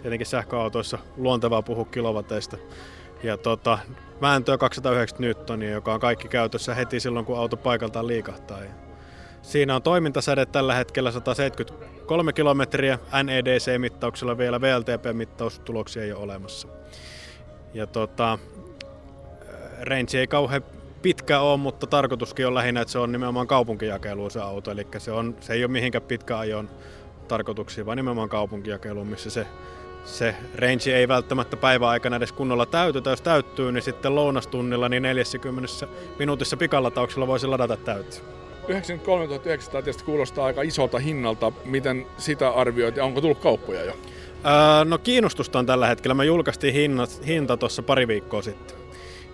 Tietenkin 0.02 0.28
sähköautoissa 0.28 0.98
luontevaa 1.18 1.62
puhua 1.62 1.86
kilowateista. 1.86 2.58
Ja 3.24 3.38
tota, 3.38 3.80
vääntöä 4.22 4.58
290 4.58 5.22
newtonia, 5.22 5.72
joka 5.72 5.94
on 5.94 6.00
kaikki 6.00 6.28
käytössä 6.28 6.76
heti 6.76 7.00
silloin, 7.00 7.26
kun 7.26 7.38
auto 7.38 7.58
paikaltaan 7.58 8.08
liikahtaa. 8.08 8.60
Siinä 9.42 9.76
on 9.76 9.82
toimintasäde 9.82 10.46
tällä 10.46 10.76
hetkellä 10.76 11.12
173 11.12 12.34
kilometriä, 12.34 13.00
NEDC-mittauksella 13.24 14.38
vielä 14.38 14.62
VLTP-mittaustuloksia 14.62 16.04
ei 16.04 16.14
ole 16.14 16.24
olemassa. 16.24 16.68
Ja 17.74 17.88
tota, 17.88 18.40
range 19.82 20.20
ei 20.20 20.28
kauhean 20.28 20.64
pitkä 21.02 21.40
ole, 21.40 21.58
mutta 21.58 21.88
tarkoituskin 21.88 22.48
on 22.48 22.56
lähinnä, 22.56 22.82
että 22.82 22.92
se 22.92 23.00
on 23.00 23.12
nimenomaan 23.12 23.48
kaupunkijakelu 23.48 24.30
se 24.30 24.40
auto. 24.40 24.72
Eli 24.72 24.88
se, 24.98 25.12
on, 25.12 25.36
se 25.40 25.54
ei 25.54 25.64
ole 25.64 25.72
mihinkään 25.72 26.02
pitkä 26.02 26.38
ajon 26.38 26.70
tarkoituksia, 27.28 27.86
vaan 27.86 27.98
nimenomaan 27.98 28.30
kaupunkijakelu, 28.30 29.06
missä 29.06 29.30
se, 29.30 29.48
se 30.06 30.36
range 30.56 30.96
ei 30.96 31.08
välttämättä 31.08 31.58
päiväaikana 31.58 32.16
edes 32.16 32.32
kunnolla 32.32 32.66
täytetä. 32.66 33.10
Jos 33.10 33.22
täyttyy, 33.22 33.72
niin 33.72 33.84
sitten 33.84 34.16
lounastunnilla 34.16 34.90
niin 34.90 35.04
40 35.04 35.88
minuutissa 36.20 36.58
pikalatauksella 36.58 37.28
voisi 37.28 37.48
ladata 37.48 37.78
täyttä. 37.78 38.18
93 38.68 39.26
900 39.26 39.82
tietysti 39.82 40.04
kuulostaa 40.04 40.46
aika 40.46 40.62
isolta 40.62 41.00
hinnalta. 41.00 41.52
Miten 41.66 42.06
sitä 42.18 42.50
arvioit 42.50 42.96
ja 42.96 43.06
onko 43.06 43.22
tullut 43.22 43.40
kauppoja 43.40 43.84
jo? 43.84 43.94
Öö, 44.46 44.86
no 44.86 44.98
kiinnostusta 44.98 45.60
on 45.60 45.66
tällä 45.66 45.88
hetkellä. 45.88 46.14
Me 46.14 46.26
julkaistiin 46.26 46.74
hinnat, 46.74 47.28
hinta 47.28 47.58
tuossa 47.58 47.84
pari 47.84 48.08
viikkoa 48.08 48.42
sitten. 48.42 48.81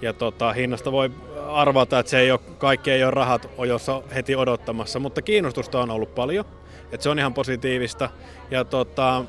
Ja 0.01 0.13
tota, 0.13 0.53
hinnasta 0.53 0.91
voi 0.91 1.11
arvata, 1.47 1.99
että 1.99 2.09
se 2.09 2.19
ei 2.19 2.31
ole, 2.31 2.39
kaikki 2.57 2.91
ei 2.91 3.03
ole 3.03 3.11
rahat 3.11 3.49
ojossa 3.57 4.01
heti 4.15 4.35
odottamassa, 4.35 4.99
mutta 4.99 5.21
kiinnostusta 5.21 5.81
on 5.81 5.91
ollut 5.91 6.15
paljon. 6.15 6.45
Et 6.91 7.01
se 7.01 7.09
on 7.09 7.19
ihan 7.19 7.33
positiivista. 7.33 8.09
Ja 8.51 8.65
tota, 8.65 9.25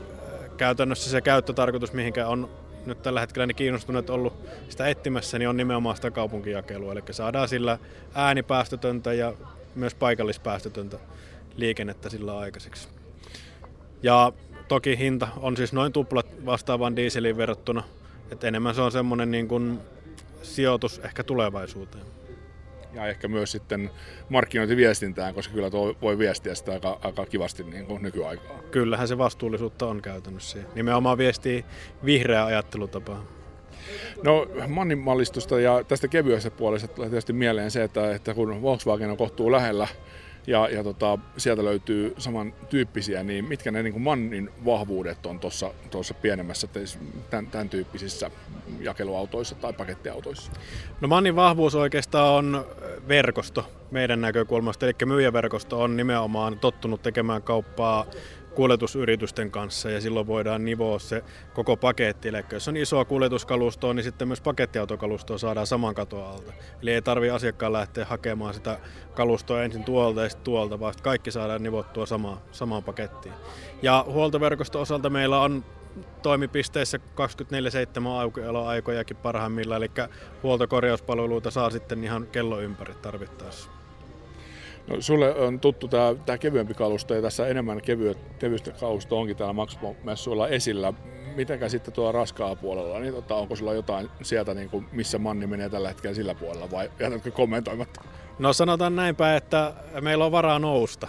käytännössä 0.56 1.10
se 1.10 1.20
käyttötarkoitus, 1.20 1.92
mihinkä 1.92 2.26
on 2.26 2.48
nyt 2.86 3.02
tällä 3.02 3.20
hetkellä 3.20 3.46
niin 3.46 3.56
kiinnostuneet 3.56 4.10
ollut 4.10 4.34
sitä 4.68 4.88
etsimässä, 4.88 5.38
niin 5.38 5.48
on 5.48 5.56
nimenomaan 5.56 5.96
sitä 5.96 6.10
kaupunkijakelua. 6.10 6.92
Eli 6.92 7.02
saadaan 7.10 7.48
sillä 7.48 7.78
äänipäästötöntä 8.14 9.12
ja 9.12 9.34
myös 9.74 9.94
paikallispäästötöntä 9.94 10.98
liikennettä 11.56 12.08
sillä 12.08 12.38
aikaiseksi. 12.38 12.88
Ja 14.02 14.32
toki 14.68 14.98
hinta 14.98 15.28
on 15.36 15.56
siis 15.56 15.72
noin 15.72 15.92
tuplat 15.92 16.26
vastaavaan 16.46 16.96
dieseliin 16.96 17.36
verrattuna, 17.36 17.82
että 18.32 18.48
enemmän 18.48 18.74
se 18.74 18.80
on 18.80 18.92
semmoinen 18.92 19.30
niin 19.30 19.48
kuin 19.48 19.80
sijoitus 20.42 20.98
ehkä 20.98 21.24
tulevaisuuteen. 21.24 22.04
Ja 22.94 23.06
ehkä 23.06 23.28
myös 23.28 23.52
sitten 23.52 23.90
markkinointiviestintään, 24.28 25.34
koska 25.34 25.54
kyllä 25.54 25.70
tuo 25.70 25.94
voi 26.02 26.18
viestiä 26.18 26.54
sitä 26.54 26.72
aika, 26.72 26.98
aika 27.02 27.26
kivasti 27.26 27.64
niin 27.64 27.86
kuin 27.86 28.02
nykyaikaa. 28.02 28.58
Kyllähän 28.70 29.08
se 29.08 29.18
vastuullisuutta 29.18 29.86
on 29.86 30.02
käytännössä. 30.02 30.58
Nimenomaan 30.74 31.18
viestii 31.18 31.64
vihreä 32.04 32.44
ajattelutapaa. 32.44 33.24
No 34.22 34.46
Mannin 34.68 34.98
mallistusta 34.98 35.60
ja 35.60 35.84
tästä 35.84 36.08
kevyestä 36.08 36.50
puolesta 36.50 36.88
tulee 36.88 37.10
tietysti 37.10 37.32
mieleen 37.32 37.70
se, 37.70 37.82
että, 37.82 38.14
että 38.14 38.34
kun 38.34 38.62
Volkswagen 38.62 39.10
on 39.10 39.16
kohtuu 39.16 39.52
lähellä 39.52 39.88
ja, 40.48 40.68
ja 40.68 40.84
tota, 40.84 41.18
sieltä 41.36 41.64
löytyy 41.64 42.14
samantyyppisiä, 42.18 43.22
niin 43.22 43.44
mitkä 43.44 43.70
ne 43.70 43.82
niin 43.82 43.92
kuin 43.92 44.02
Mannin 44.02 44.50
vahvuudet 44.64 45.26
on 45.26 45.40
tuossa 45.90 46.14
pienemmässä 46.22 46.68
tämän, 47.30 47.46
tämän 47.46 47.68
tyyppisissä 47.68 48.30
jakeluautoissa 48.80 49.54
tai 49.54 49.72
pakettiautoissa? 49.72 50.52
No 51.00 51.08
Mannin 51.08 51.36
vahvuus 51.36 51.74
oikeastaan 51.74 52.34
on 52.34 52.66
verkosto 53.08 53.72
meidän 53.90 54.20
näkökulmasta, 54.20 54.86
eli 54.86 54.94
myyjäverkosto 55.06 55.82
on 55.82 55.96
nimenomaan 55.96 56.58
tottunut 56.58 57.02
tekemään 57.02 57.42
kauppaa 57.42 58.06
kuljetusyritysten 58.54 59.50
kanssa 59.50 59.90
ja 59.90 60.00
silloin 60.00 60.26
voidaan 60.26 60.64
nivoa 60.64 60.98
se 60.98 61.24
koko 61.54 61.76
paketti. 61.76 62.28
Eli 62.28 62.44
jos 62.52 62.68
on 62.68 62.76
isoa 62.76 63.04
kuljetuskalustoa, 63.04 63.94
niin 63.94 64.04
sitten 64.04 64.28
myös 64.28 64.40
pakettiautokalustoa 64.40 65.38
saadaan 65.38 65.66
saman 65.66 65.94
katon 65.94 66.24
alta. 66.24 66.52
Eli 66.82 66.90
ei 66.90 67.02
tarvitse 67.02 67.34
asiakkaan 67.34 67.72
lähteä 67.72 68.04
hakemaan 68.04 68.54
sitä 68.54 68.78
kalustoa 69.14 69.62
ensin 69.62 69.84
tuolta 69.84 70.22
ja 70.22 70.28
sitten 70.28 70.44
tuolta, 70.44 70.80
vaan 70.80 70.94
kaikki 71.02 71.30
saadaan 71.30 71.62
nivottua 71.62 72.06
samaan, 72.06 72.38
samaan 72.52 72.84
pakettiin. 72.84 73.34
Ja 73.82 74.04
huoltoverkosto 74.08 74.80
osalta 74.80 75.10
meillä 75.10 75.40
on 75.40 75.64
toimipisteissä 76.22 76.98
24-7 76.98 78.06
aukioloaikojakin 78.06 79.16
parhaimmillaan, 79.16 79.82
eli 79.82 79.90
huoltokorjauspalveluita 80.42 81.50
saa 81.50 81.70
sitten 81.70 82.04
ihan 82.04 82.26
kello 82.26 82.60
ympäri 82.60 82.94
tarvittaessa. 82.94 83.77
No, 84.90 85.00
sulle 85.00 85.34
on 85.34 85.60
tuttu 85.60 85.88
tämä, 85.88 86.38
kevyempi 86.38 86.74
kalusto 86.74 87.14
ja 87.14 87.22
tässä 87.22 87.46
enemmän 87.46 87.80
kevyet, 87.80 88.18
kevyistä 88.38 88.70
kalusto 88.70 89.18
onkin 89.18 89.36
täällä 89.36 89.52
Maxpo-messuilla 89.52 90.48
esillä. 90.48 90.92
Mitenkä 91.36 91.68
sitten 91.68 91.94
tuolla 91.94 92.12
raskaa 92.12 92.56
puolella, 92.56 92.98
niin 92.98 93.14
tota, 93.14 93.34
onko 93.34 93.56
sulla 93.56 93.74
jotain 93.74 94.10
sieltä, 94.22 94.54
niin 94.54 94.70
kuin, 94.70 94.86
missä 94.92 95.18
manni 95.18 95.46
menee 95.46 95.68
tällä 95.68 95.88
hetkellä 95.88 96.14
sillä 96.14 96.34
puolella 96.34 96.70
vai 96.70 96.90
jätätkö 97.00 97.30
kommentoimatta? 97.30 98.00
No 98.38 98.52
sanotaan 98.52 98.96
näinpä, 98.96 99.36
että 99.36 99.72
meillä 100.00 100.24
on 100.24 100.32
varaa 100.32 100.58
nousta. 100.58 101.08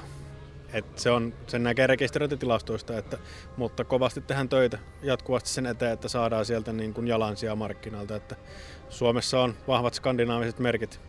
Et 0.73 0.85
se 0.95 1.11
on, 1.11 1.33
sen 1.47 1.63
näkee 1.63 1.87
rekisteröintitilastoista, 1.87 2.97
että, 2.97 3.17
mutta 3.57 3.83
kovasti 3.83 4.21
tehdään 4.21 4.49
töitä 4.49 4.79
jatkuvasti 5.01 5.49
sen 5.49 5.65
eteen, 5.65 5.91
että 5.91 6.07
saadaan 6.07 6.45
sieltä 6.45 6.73
niin 6.73 6.93
kuin 6.93 7.07
jalansia 7.07 7.55
markkinalta. 7.55 8.15
Että 8.15 8.35
Suomessa 8.89 9.39
on 9.41 9.55
vahvat 9.67 9.93
skandinaaviset 9.93 10.59
merkit 10.59 10.99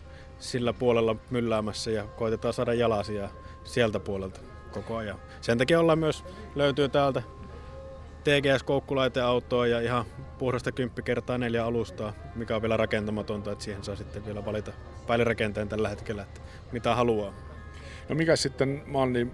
sillä 0.41 0.73
puolella 0.73 1.17
mylläämässä 1.31 1.91
ja 1.91 2.05
koitetaan 2.05 2.55
saada 2.55 2.75
jalasia 2.75 3.29
sieltä 3.65 4.01
puolelta 4.01 4.41
koko 4.73 4.97
ajan. 4.97 5.19
Sen 5.41 5.59
takia 5.59 5.81
ollaan 5.81 5.99
myös, 5.99 6.25
löytyy 6.55 6.89
täältä 6.89 7.23
TGS-koukkulaiteautoa 8.25 9.67
ja 9.67 9.81
ihan 9.81 10.05
puhdasta 10.39 10.73
10 10.73 11.05
kertaa 11.05 11.39
neljä 11.39 11.65
alustaa, 11.65 12.13
mikä 12.35 12.57
on 12.57 12.63
vielä 12.63 12.77
rakentamatonta, 12.77 13.53
että 13.53 13.65
siihen 13.65 13.85
saa 13.85 13.97
sitten 13.97 14.27
vielä 14.27 14.45
valita 14.45 14.73
päälirakenteen 15.07 15.69
tällä 15.69 15.89
hetkellä, 15.89 16.23
että 16.23 16.41
mitä 16.73 16.95
haluaa. 16.95 17.35
No 18.09 18.15
mikä 18.15 18.37
sitten 18.37 18.83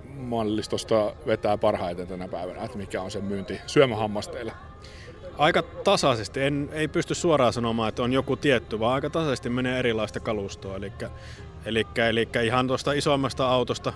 mallistosta 0.09 1.15
vetää 1.27 1.59
parhaiten 1.59 2.07
tänä 2.07 2.29
päivänä, 2.29 2.65
että 2.65 2.79
mikä 2.79 3.03
on 3.03 3.11
se 3.11 3.21
myynti 3.21 3.61
syömähammasteille? 3.67 4.53
Aika 5.39 5.63
tasaisesti, 5.63 6.43
en, 6.43 6.69
ei 6.73 6.89
pysty 6.89 7.15
suoraan 7.15 7.53
sanomaan, 7.53 7.89
että 7.89 8.03
on 8.03 8.13
joku 8.13 8.37
tietty, 8.37 8.81
vaan 8.81 8.95
aika 8.95 9.11
tasaisesti 9.11 9.51
menee 9.51 9.79
erilaista 9.79 10.21
kalustoa. 10.21 10.77
Eli, 10.77 10.93
eli, 11.65 11.87
eli 12.09 12.29
ihan 12.45 12.67
tuosta 12.67 12.93
isommasta 12.93 13.49
autosta, 13.49 13.93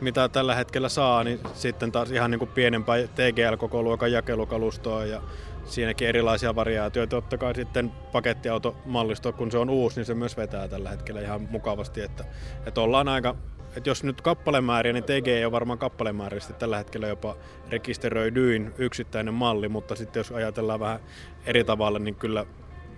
mitä 0.00 0.28
tällä 0.28 0.54
hetkellä 0.54 0.88
saa, 0.88 1.24
niin 1.24 1.40
sitten 1.54 1.92
taas 1.92 2.10
ihan 2.10 2.30
niin 2.30 2.38
kuin 2.38 2.50
pienempää 2.50 2.96
TGL-koko 2.96 3.82
luokan 3.82 4.12
jakelukalustoa 4.12 5.04
ja 5.04 5.22
siinäkin 5.64 6.08
erilaisia 6.08 6.54
variaatioita. 6.54 7.10
Totta 7.10 7.38
kai 7.38 7.54
sitten 7.54 7.90
pakettiautomallisto, 7.90 9.32
kun 9.32 9.50
se 9.50 9.58
on 9.58 9.70
uusi, 9.70 9.96
niin 9.96 10.06
se 10.06 10.14
myös 10.14 10.36
vetää 10.36 10.68
tällä 10.68 10.90
hetkellä 10.90 11.20
ihan 11.20 11.48
mukavasti. 11.50 12.00
Että, 12.00 12.24
että 12.66 12.80
ollaan 12.80 13.08
aika 13.08 13.36
että 13.76 13.90
jos 13.90 14.04
nyt 14.04 14.20
kappalemääriä, 14.20 14.92
niin 14.92 15.04
TG 15.04 15.26
ole 15.44 15.52
varmaan 15.52 15.78
kappalemääräisesti 15.78 16.52
tällä 16.52 16.78
hetkellä 16.78 17.08
jopa 17.08 17.36
rekisteröidyin 17.70 18.74
yksittäinen 18.78 19.34
malli, 19.34 19.68
mutta 19.68 19.96
sitten 19.96 20.20
jos 20.20 20.32
ajatellaan 20.32 20.80
vähän 20.80 21.00
eri 21.46 21.64
tavalla, 21.64 21.98
niin 21.98 22.14
kyllä 22.14 22.46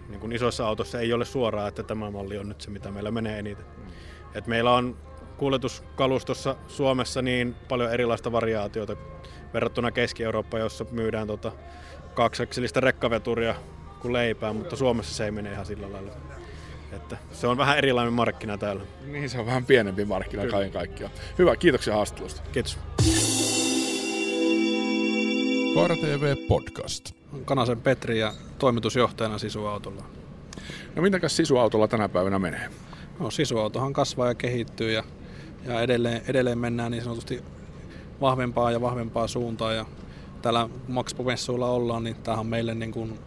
niin 0.09 0.21
kuin 0.21 0.33
isoissa 0.33 0.67
autoissa 0.67 1.01
ei 1.01 1.13
ole 1.13 1.25
suoraa, 1.25 1.69
että 1.69 1.83
tämä 1.83 2.11
malli 2.11 2.39
on 2.39 2.49
nyt 2.49 2.61
se, 2.61 2.71
mitä 2.71 2.91
meillä 2.91 3.11
menee 3.11 3.39
eniten. 3.39 3.67
Mm. 3.77 3.85
Et 4.35 4.47
meillä 4.47 4.73
on 4.73 4.97
kuljetuskalustossa 5.37 6.57
Suomessa 6.67 7.23
niin 7.23 7.55
paljon 7.69 7.93
erilaista 7.93 8.33
variaatiota 8.33 8.97
verrattuna 9.55 9.91
Keski-Eurooppaan, 9.91 10.61
jossa 10.61 10.87
myydään 10.91 11.27
tota 11.27 11.53
kaksakselista 12.15 12.81
rekkaveturia 12.81 13.55
kuin 14.01 14.13
leipää, 14.13 14.53
mutta 14.53 14.77
Suomessa 14.77 15.15
se 15.15 15.25
ei 15.25 15.31
mene 15.31 15.53
ihan 15.53 15.67
sillä 15.67 15.93
lailla. 15.93 16.13
Että 16.97 17.17
se 17.33 17.47
on 17.47 17.57
vähän 17.57 17.79
erilainen 17.79 18.13
markkina 18.13 18.59
täällä. 18.59 18.83
Niin, 19.07 19.31
se 19.31 19.39
on 19.39 19.47
vähän 19.47 19.65
pienempi 19.65 20.05
markkina 20.05 20.43
Kyllä. 20.43 20.53
kaiken 20.53 20.73
kaikkiaan. 20.73 21.13
Hyvä, 21.39 21.57
kiitoksia 21.57 21.95
haastattelusta. 21.95 22.43
Kiitos. 22.53 22.79
Kaara 25.75 25.97
TV 25.97 26.37
Podcast. 26.49 27.13
Kanasen 27.45 27.81
Petri 27.81 28.19
ja 28.19 28.33
toimitusjohtajana 28.59 29.39
Sisuautolla. 29.39 30.05
No 30.97 31.03
mitäkäs 31.03 31.37
Sisuautolla 31.37 31.89
tänä 31.89 32.09
päivänä 32.09 32.39
menee? 32.39 32.69
No 33.21 33.31
Sisuautohan 33.31 33.93
kasvaa 33.93 34.29
ja 34.29 34.35
kehittyy 34.35 34.93
ja, 34.93 35.05
ja 35.67 35.81
edelleen, 35.81 36.23
edelleen 36.29 36.59
mennään 36.59 36.91
niin 36.91 37.03
sanotusti 37.05 37.43
vahvempaa 38.21 38.71
ja 38.71 38.81
vahvempaa 38.81 39.29
suuntaan 39.29 39.77
ja 39.77 39.87
täällä 40.43 40.69
Maxpo-messuilla 40.89 41.67
ollaan, 41.71 42.05
niin 42.05 42.17
tämähän 42.17 42.41
on 42.41 42.47
meille 42.47 42.75
niin 42.75 42.93
kuin, 42.93 43.19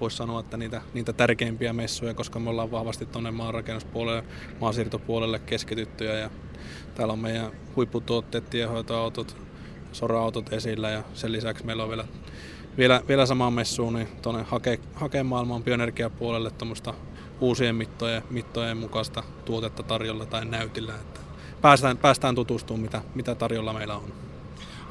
voisi 0.00 0.16
sanoa, 0.16 0.40
että 0.40 0.56
niitä, 0.56 0.82
niitä 0.94 1.12
tärkeimpiä 1.12 1.72
messuja, 1.72 2.14
koska 2.14 2.38
me 2.38 2.50
ollaan 2.50 2.70
vahvasti 2.70 3.06
tuonne 3.06 3.30
maanrakennuspuolelle, 3.30 4.24
maasiirtopuolelle 4.60 5.38
keskityttyjä 5.38 6.14
ja 6.14 6.30
täällä 6.94 7.12
on 7.12 7.18
meidän 7.18 7.52
huipputuotteet, 7.76 8.50
tiehoitoautot, 8.50 9.36
sora-autot 9.92 10.52
esillä 10.52 10.90
ja 10.90 11.02
sen 11.14 11.32
lisäksi 11.32 11.66
meillä 11.66 11.82
on 11.82 11.88
vielä, 11.88 12.04
vielä, 12.78 13.02
vielä 13.08 13.26
samaan 13.26 13.52
messuun 13.52 13.94
niin 13.94 14.08
tuonne 14.22 14.42
hake, 14.42 14.80
hakemaailman 14.94 15.64
bioenergiapuolelle 15.64 16.50
tuommoista 16.50 16.94
uusien 17.40 17.76
mittojen, 17.76 18.22
mittojen 18.30 18.76
mukaista 18.76 19.22
tuotetta 19.44 19.82
tarjolla 19.82 20.26
tai 20.26 20.44
näytillä, 20.44 20.94
että 20.94 21.20
päästään, 21.62 21.98
päästään 21.98 22.34
tutustumaan, 22.34 22.80
mitä, 22.80 23.02
mitä 23.14 23.34
tarjolla 23.34 23.72
meillä 23.72 23.96
on. 23.96 24.25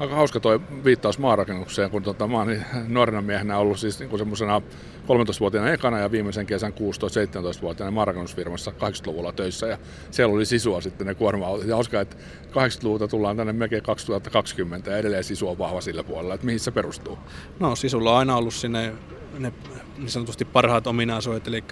Aika 0.00 0.14
hauska 0.14 0.40
tuo 0.40 0.60
viittaus 0.84 1.18
maarakennukseen, 1.18 1.90
kun 1.90 2.02
tota, 2.02 2.26
mä 2.26 2.36
oon 2.36 2.46
niin 2.46 2.64
nuorena 2.88 3.22
miehenä 3.22 3.58
ollut 3.58 3.78
siis 3.78 4.00
niin 4.00 4.18
semmoisena 4.18 4.62
13-vuotiaana 5.04 5.72
ekana 5.72 5.98
ja 5.98 6.10
viimeisen 6.10 6.46
kesän 6.46 6.72
16-17-vuotiaana 6.72 7.90
maarakennusfirmassa 7.90 8.70
80-luvulla 8.70 9.32
töissä 9.32 9.66
ja 9.66 9.78
siellä 10.10 10.34
oli 10.34 10.46
sisua 10.46 10.80
sitten 10.80 11.06
ne 11.06 11.14
kuorma 11.14 11.46
Ja 11.66 11.74
hauska, 11.74 12.00
että 12.00 12.16
80-luvulta 12.50 13.08
tullaan 13.08 13.36
tänne 13.36 13.52
melkein 13.52 13.82
2020 13.82 14.90
ja 14.90 14.96
edelleen 14.96 15.24
sisu 15.24 15.48
on 15.48 15.58
vahva 15.58 15.80
sillä 15.80 16.04
puolella, 16.04 16.34
että 16.34 16.46
mihin 16.46 16.60
se 16.60 16.70
perustuu? 16.70 17.18
No 17.60 17.76
sisulla 17.76 18.12
on 18.12 18.18
aina 18.18 18.36
ollut 18.36 18.54
sinne 18.54 18.92
ne 19.38 19.52
niin 19.98 20.10
sanotusti 20.10 20.44
parhaat 20.44 20.86
ominaisuudet, 20.86 21.48
eli 21.48 21.64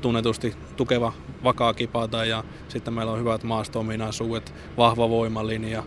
tunnetusti 0.00 0.54
tukeva, 0.76 1.12
vakaa 1.44 1.74
kipata 1.74 2.24
ja 2.24 2.44
sitten 2.68 2.94
meillä 2.94 3.12
on 3.12 3.20
hyvät 3.20 3.42
maasto-ominaisuudet, 3.42 4.54
vahva 4.76 5.08
voimalinja, 5.08 5.82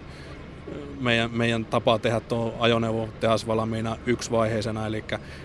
meidän, 1.00 1.32
meidän 1.34 1.66
tapa 1.66 2.00
tehdä 2.00 2.20
tuo 2.20 2.56
ajoneuvo 2.60 3.10
tehas 3.20 3.48
valmiina 3.48 3.98
yksivaiheisena, 4.06 4.88
eli 4.88 5.04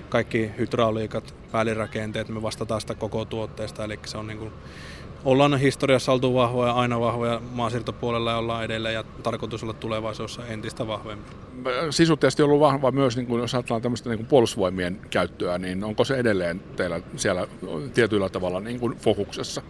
kaikki 0.08 0.50
hydrauliikat, 0.58 1.34
päällirakenteet, 1.52 2.28
me 2.28 2.42
vastataan 2.42 2.80
sitä 2.80 2.94
koko 2.94 3.24
tuotteesta, 3.24 3.84
eli 3.84 3.98
se 4.06 4.18
on 4.18 4.26
niin 4.26 4.38
kuin, 4.38 4.52
ollaan 5.24 5.58
historiassa 5.58 6.12
oltu 6.12 6.34
vahvoja, 6.34 6.72
aina 6.72 7.00
vahvoja 7.00 7.40
maasiirtopuolella 7.52 8.30
ja 8.30 8.36
ollaan 8.36 8.64
edelleen 8.64 8.94
ja 8.94 9.04
tarkoitus 9.22 9.62
olla 9.62 9.72
tulevaisuudessa 9.72 10.46
entistä 10.46 10.86
vahvemmin. 10.86 11.26
Sisu 11.90 12.16
tietysti 12.16 12.42
on 12.42 12.48
ollut 12.48 12.60
vahva 12.60 12.90
myös, 12.90 13.16
niin 13.16 13.26
kuin, 13.26 13.40
jos 13.40 13.54
ajatellaan 13.54 13.82
tämmöistä 13.82 14.10
niin 14.10 14.26
puolustusvoimien 14.26 15.00
käyttöä, 15.10 15.58
niin 15.58 15.84
onko 15.84 16.04
se 16.04 16.16
edelleen 16.16 16.60
teillä 16.76 17.00
siellä 17.16 17.46
tietyllä 17.94 18.28
tavalla 18.28 18.60
niin 18.60 18.80
kuin 18.80 18.96
fokuksessa? 18.96 19.62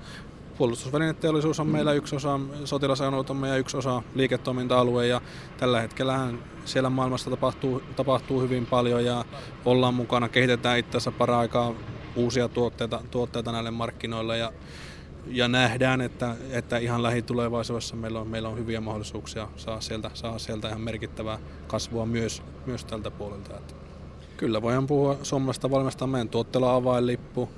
Puolustusvälineteollisuus 0.58 1.60
on 1.60 1.66
meillä 1.66 1.92
yksi 1.92 2.16
osa 2.16 2.40
sotilasautomme 2.64 3.48
ja 3.48 3.56
yksi 3.56 3.76
osa 3.76 4.02
liiketoiminta-alue 4.14 5.06
ja 5.06 5.20
tällä 5.56 5.80
hetkellä 5.80 6.32
siellä 6.64 6.90
maailmassa 6.90 7.30
tapahtuu, 7.30 7.82
tapahtuu 7.96 8.40
hyvin 8.40 8.66
paljon 8.66 9.04
ja 9.04 9.24
ollaan 9.64 9.94
mukana, 9.94 10.28
kehitetään 10.28 10.78
itse 10.78 10.90
asiassa 10.90 11.12
paraikaa 11.12 11.74
uusia 12.16 12.48
tuotteita, 12.48 13.00
tuotteita 13.10 13.52
näille 13.52 13.70
markkinoille 13.70 14.38
ja, 14.38 14.52
ja 15.26 15.48
nähdään, 15.48 16.00
että, 16.00 16.36
että 16.50 16.78
ihan 16.78 17.02
lähitulevaisuudessa 17.02 17.96
meillä 17.96 18.20
on, 18.20 18.28
meillä 18.28 18.48
on 18.48 18.58
hyviä 18.58 18.80
mahdollisuuksia 18.80 19.48
saa 19.56 19.80
sieltä, 19.80 20.10
saa 20.14 20.38
sieltä 20.38 20.68
ihan 20.68 20.80
merkittävää 20.80 21.38
kasvua 21.66 22.06
myös, 22.06 22.42
myös 22.66 22.84
tältä 22.84 23.10
puolelta. 23.10 23.56
Että 23.56 23.74
kyllä 24.36 24.62
voidaan 24.62 24.86
puhua 24.86 25.16
Suomesta 25.22 25.70
valmistaa 25.70 26.08
meidän 26.08 26.28
tuotteella 26.28 26.74
avainlippu, 26.74 27.48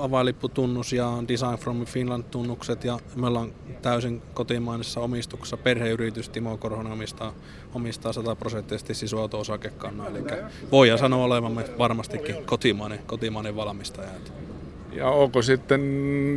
avainlipputunnus 0.00 0.92
ja 0.92 1.12
Design 1.28 1.58
from 1.58 1.84
Finland 1.84 2.24
tunnukset 2.30 2.84
ja 2.84 2.98
me 3.16 3.26
ollaan 3.26 3.52
täysin 3.82 4.22
kotimaisessa 4.34 5.00
omistuksessa. 5.00 5.56
Perheyritys 5.56 6.28
Timo 6.28 6.56
Korhonen 6.56 6.92
omistaa, 6.92 7.32
omistaa 7.74 8.12
100 8.12 8.36
prosenttisesti 8.36 8.94
sisuauto-osakekannan. 8.94 10.06
Eli 10.06 10.24
voidaan 10.72 10.98
sanoa 10.98 11.24
olevamme 11.24 11.64
varmastikin 11.78 12.44
kotimainen, 12.46 12.98
kotimainen 13.06 13.56
valmistaja. 13.56 14.08
Ja 14.92 15.08
onko 15.08 15.42
sitten, 15.42 15.80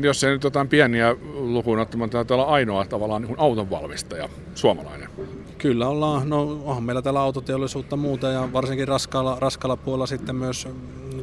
jos 0.04 0.24
ei 0.24 0.32
nyt 0.32 0.44
jotain 0.44 0.68
pieniä 0.68 1.16
lukuun 1.34 1.80
ottamatta, 1.80 2.26
olla 2.30 2.44
ainoa 2.44 2.86
tavallaan 2.86 3.22
niin 3.22 3.40
autonvalmistaja, 3.40 4.30
suomalainen? 4.56 5.10
Kyllä 5.58 5.88
ollaan. 5.88 6.30
No 6.30 6.62
onhan 6.66 6.84
meillä 6.84 7.02
täällä 7.02 7.22
autoteollisuutta 7.22 7.96
muuta 7.96 8.28
ja 8.28 8.50
varsinkin 8.54 8.88
raskaalla, 8.88 9.38
raskaalla 9.40 9.78
puolella 9.78 10.06
sitten 10.06 10.36
myös 10.36 10.68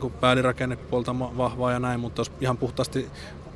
niin 0.00 0.12
päällirakennepuolta 0.20 1.18
vahvaa 1.18 1.72
ja 1.72 1.78
näin, 1.78 2.00
mutta 2.00 2.20
jos 2.20 2.32
ihan 2.40 2.56
puhtaasti 2.56 3.08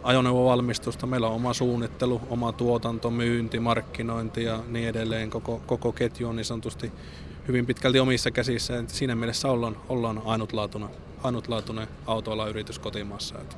ajoneuvovalmistusta, 0.02 1.06
meillä 1.06 1.28
on 1.28 1.34
oma 1.34 1.54
suunnittelu, 1.54 2.20
oma 2.30 2.52
tuotanto, 2.52 3.10
myynti, 3.10 3.60
markkinointi 3.60 4.44
ja 4.44 4.60
niin 4.68 4.88
edelleen. 4.88 5.30
Koko, 5.30 5.60
koko 5.66 5.92
ketju 5.92 6.28
on 6.28 6.36
niin 6.36 6.44
sanotusti 6.44 6.92
hyvin 7.48 7.66
pitkälti 7.66 7.98
omissa 7.98 8.30
käsissä. 8.30 8.84
Siinä 8.86 9.14
mielessä 9.14 9.48
ollaan, 9.48 9.76
ollaan 9.88 10.22
ainutlaatuinen, 10.24 10.90
ainutlaatuinen 11.22 11.88
autoalayritys 12.06 12.78
kotimaassa. 12.78 13.38
Että. 13.38 13.56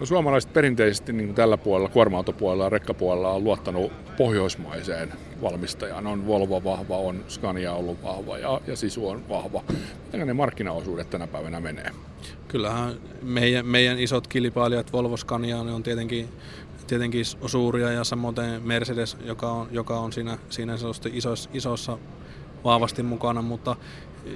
No, 0.00 0.06
suomalaiset 0.06 0.52
perinteisesti 0.52 1.12
niin 1.12 1.34
tällä 1.34 1.56
puolella, 1.56 1.88
kuorma-autopuolella 1.88 2.64
ja 2.64 2.70
rekkapuolella 2.70 3.30
on 3.30 3.44
luottanut 3.44 3.92
pohjoismaiseen 4.16 5.12
valmistajaan. 5.42 6.06
On 6.06 6.26
Volvo 6.26 6.64
vahva, 6.64 6.96
on 6.96 7.24
Scania 7.28 7.72
ollut 7.72 8.02
vahva 8.02 8.38
ja, 8.38 8.60
ja 8.66 8.76
Sisu 8.76 9.08
on 9.08 9.28
vahva. 9.28 9.62
Miten 10.12 10.26
ne 10.26 10.32
markkinaosuudet 10.34 11.10
tänä 11.10 11.26
päivänä 11.26 11.60
menee? 11.60 11.90
Kyllähän 12.48 12.94
meidän, 13.22 13.66
meidän 13.66 13.98
isot 13.98 14.26
kilpailijat 14.26 14.92
Volvo 14.92 15.16
Scania 15.16 15.64
ne 15.64 15.72
on 15.72 15.82
tietenkin, 15.82 16.28
tietenkin 16.86 17.24
suuria 17.24 17.92
ja 17.92 18.04
samoin 18.04 18.34
Mercedes, 18.64 19.16
joka 19.24 19.52
on, 19.52 19.68
joka 19.70 20.00
on 20.00 20.12
siinä, 20.12 20.38
siinä 20.50 20.74
isossa, 20.74 21.08
isossa 21.52 21.98
vahvasti 22.64 23.02
mukana, 23.02 23.42
mutta 23.42 23.76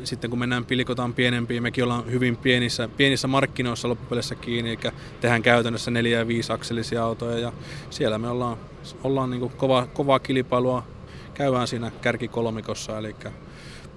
sitten 0.05 0.31
kun 0.31 0.39
mennään 0.39 0.65
pilkotaan 0.65 1.15
pienempiin, 1.15 1.63
mekin 1.63 1.85
ollaan 1.85 2.11
hyvin 2.11 2.37
pienissä, 2.37 2.89
pienissä 2.97 3.29
markkinoissa 3.29 3.89
loppupelissä 3.89 4.35
kiinni, 4.35 4.71
eli 4.71 4.93
tehdään 5.21 5.43
käytännössä 5.43 5.91
neljä 5.91 6.19
ja 6.19 6.29
viisi 6.29 6.53
akselisia 6.53 7.05
autoja 7.05 7.39
ja 7.39 7.53
siellä 7.91 8.19
me 8.19 8.29
ollaan, 8.29 8.57
ollaan 9.05 9.31
niin 9.31 9.41
kuin 9.41 9.53
kova, 9.57 9.87
kovaa 9.87 10.19
kilpailua, 10.19 10.87
käydään 11.35 11.69
siinä 11.69 11.91
kärkikolmikossa, 12.01 12.99
eli 12.99 13.17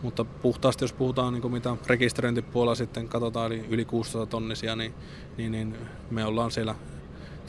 mutta 0.02 0.26
puhtaasti 0.26 0.84
jos 0.84 0.94
puhutaan 0.94 1.34
niin 1.34 1.52
mitä 1.52 1.76
rekisteröintipuolella 1.88 2.76
sitten 2.76 3.08
katsotaan, 3.08 3.52
eli 3.52 3.66
yli 3.70 3.86
600 3.86 4.26
tonnisia, 4.26 4.76
niin, 4.76 4.94
niin, 5.38 5.52
niin 5.52 5.76
me 6.12 6.26
ollaan 6.26 6.52
siellä 6.52 6.76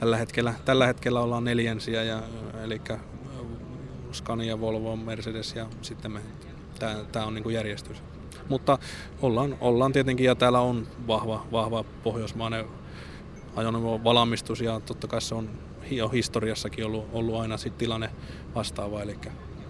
tällä 0.01 0.17
hetkellä, 0.17 0.55
tällä 0.65 0.87
hetkellä 0.87 1.21
ollaan 1.21 1.45
neljänsiä, 1.45 2.03
ja, 2.03 2.23
eli 2.63 2.81
Scania, 4.13 4.61
Volvo, 4.61 4.97
Mercedes 4.97 5.55
ja 5.55 5.67
sitten 5.83 6.13
me, 6.13 6.21
tämä 7.13 7.27
on 7.27 7.35
niin 7.35 7.43
kuin 7.43 7.55
järjestys. 7.55 8.03
Mutta 8.49 8.79
ollaan, 9.23 9.57
ollaan 9.61 9.93
tietenkin, 9.93 10.27
ja 10.27 10.35
täällä 10.35 10.61
on 10.61 10.87
vahva, 11.07 11.47
vahva 11.53 11.85
pohjoismainen 12.03 12.65
ajoneuvon 13.57 14.05
valmistus, 14.05 14.61
ja 14.61 14.81
totta 14.81 15.07
kai 15.07 15.21
se 15.21 15.35
on 15.35 15.51
jo 15.91 16.09
historiassakin 16.09 16.87
ollut, 16.87 17.09
ollut 17.13 17.41
aina 17.41 17.57
sit 17.57 17.79
tilanne 17.79 18.11
vastaava, 18.55 19.03
eli 19.03 19.17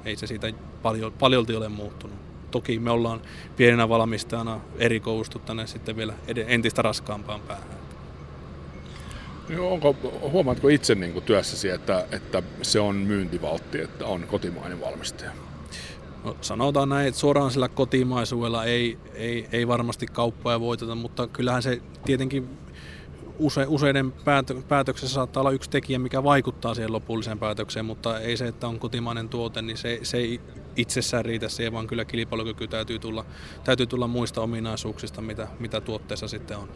ei 0.05 0.17
se 0.17 0.27
siitä 0.27 0.53
paljon, 0.83 1.13
paljolti 1.13 1.57
ole 1.57 1.69
muuttunut. 1.69 2.17
Toki 2.51 2.79
me 2.79 2.91
ollaan 2.91 3.21
pienenä 3.57 3.89
valmistajana 3.89 4.61
erikoistu 4.79 5.39
tänne 5.39 5.67
sitten 5.67 5.97
vielä 5.97 6.15
entistä 6.47 6.83
raskaampaan 6.83 7.41
päähän. 7.41 7.69
Onko, 9.59 9.97
huomaatko 10.21 10.69
itse 10.69 10.95
niin 10.95 11.23
työssäsi, 11.23 11.69
että, 11.69 12.07
että 12.13 12.43
se 12.63 12.81
on 12.81 12.97
myyntivaltti, 12.97 13.81
että 13.81 14.07
on 14.07 14.27
kotimainen 14.27 14.81
valmistaja? 14.81 15.31
No, 16.27 16.37
sanotaan 16.41 16.89
näin, 16.89 17.09
että 17.09 17.21
suoraan 17.21 17.51
sillä 17.51 17.69
kotimaisuudella 17.69 18.65
ei, 18.65 18.99
ei, 19.15 19.49
ei 19.53 19.69
varmasti 19.69 20.07
kauppoja 20.07 20.61
voiteta, 20.61 20.95
mutta 20.95 21.27
kyllähän 21.27 21.63
se 21.63 21.83
tietenkin 22.05 22.49
use, 23.39 23.65
useiden 23.69 24.13
päätö, 24.13 24.55
päätöksessä 24.69 25.15
saattaa 25.15 25.41
olla 25.41 25.51
yksi 25.51 25.71
tekijä, 25.71 25.99
mikä 25.99 26.25
vaikuttaa 26.25 26.75
siihen 26.75 26.93
lopulliseen 26.93 27.39
päätökseen, 27.39 27.85
mutta 27.85 28.21
ei 28.21 28.37
se, 28.37 28.47
että 28.47 28.69
on 28.69 28.79
kotimainen 28.79 29.29
tuote, 29.29 29.63
niin 29.63 29.77
se, 29.77 30.01
se 30.03 30.17
ei 30.17 30.41
itsessään 30.77 31.25
riitä 31.25 31.49
siihen, 31.49 31.73
vaan 31.73 31.87
kyllä 31.87 32.05
kilpailukyky 32.05 32.69
täytyy 32.69 32.99
tulla, 32.99 33.25
täytyy 33.65 33.87
tulla 33.87 34.07
muista 34.07 34.43
ominaisuuksista, 34.43 35.21
mitä, 35.21 35.49
mitä 35.59 35.81
tuotteessa 35.81 36.29
sitten 36.29 36.57
on. 36.57 36.69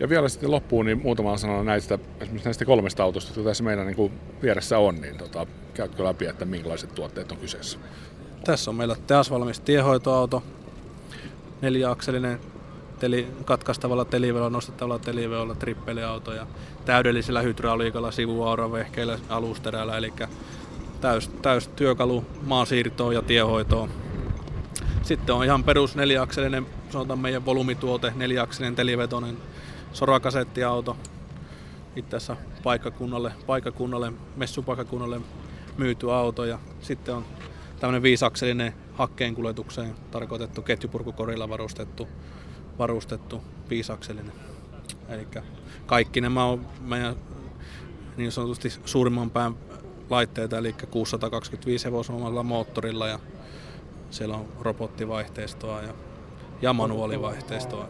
Ja 0.00 0.08
vielä 0.08 0.28
sitten 0.28 0.50
loppuun 0.50 0.86
niin 0.86 1.02
muutama 1.02 1.36
sana 1.36 1.62
näistä, 1.64 1.98
esimerkiksi 2.20 2.44
näistä 2.44 2.64
kolmesta 2.64 3.02
autosta, 3.02 3.32
joita 3.36 3.50
tässä 3.50 3.64
meidän 3.64 3.86
niin 3.86 3.96
kuin 3.96 4.12
vieressä 4.42 4.78
on, 4.78 5.00
niin 5.00 5.18
tota, 5.18 5.46
käytkö 5.74 6.04
läpi, 6.04 6.26
että 6.26 6.44
minkälaiset 6.44 6.94
tuotteet 6.94 7.32
on 7.32 7.38
kyseessä? 7.38 7.78
Tässä 8.44 8.70
on 8.70 8.74
meillä 8.74 8.96
tehasvalmis 9.06 9.60
tiehoitoauto, 9.60 10.42
neljäakselinen 11.60 12.40
teli, 12.98 13.28
katkaistavalla 13.44 14.04
teliveolla, 14.04 14.50
nostettavalla 14.50 14.98
teliveolla, 14.98 15.54
trippeliauto 15.54 16.32
ja 16.32 16.46
täydellisellä 16.84 17.40
hydrauliikalla, 17.40 18.10
sivuauravehkeillä, 18.10 19.18
alusterällä, 19.28 19.96
eli 19.96 20.12
täys, 21.00 21.28
täys 21.28 21.68
työkalu 21.68 22.24
maasiirtoon 22.42 23.14
ja 23.14 23.22
tiehoitoon. 23.22 23.90
Sitten 25.02 25.34
on 25.34 25.44
ihan 25.44 25.64
perus 25.64 25.96
neljäakselinen, 25.96 26.66
sanotaan 26.90 27.18
meidän 27.18 27.46
volumituote, 27.46 28.12
neljäakselinen 28.16 28.76
telivetoinen 28.76 29.36
sorakasettiauto. 29.92 30.96
Itse 31.96 32.16
asiassa 32.16 32.36
paikkakunnalle, 32.62 33.32
paikkakunnalle, 33.46 34.12
messupaikkakunnalle 34.36 35.20
myyty 35.76 36.12
auto 36.12 36.44
ja 36.44 36.58
sitten 36.80 37.14
on 37.14 37.24
tämmöinen 37.80 38.02
viisakselinen 38.02 38.74
hakkeen 38.94 39.34
kuljetukseen 39.34 39.94
tarkoitettu 40.10 40.62
ketjupurkukorilla 40.62 41.48
varustettu, 41.48 42.08
varustettu 42.78 43.42
viisakselinen. 43.70 44.32
Eli 45.08 45.26
kaikki 45.86 46.20
nämä 46.20 46.44
on 46.44 46.66
meidän 46.80 47.16
niin 48.16 48.32
sanotusti 48.32 48.72
suurimman 48.84 49.30
pään 49.30 49.54
laitteita, 50.10 50.58
eli 50.58 50.74
625 50.90 51.84
hevosvoimalla 51.84 52.42
moottorilla 52.42 53.08
ja 53.08 53.18
siellä 54.10 54.36
on 54.36 54.48
robottivaihteistoa 54.60 55.82
ja, 55.82 55.94
ja 56.62 56.72
manuaalivaihteistoa. 56.72 57.88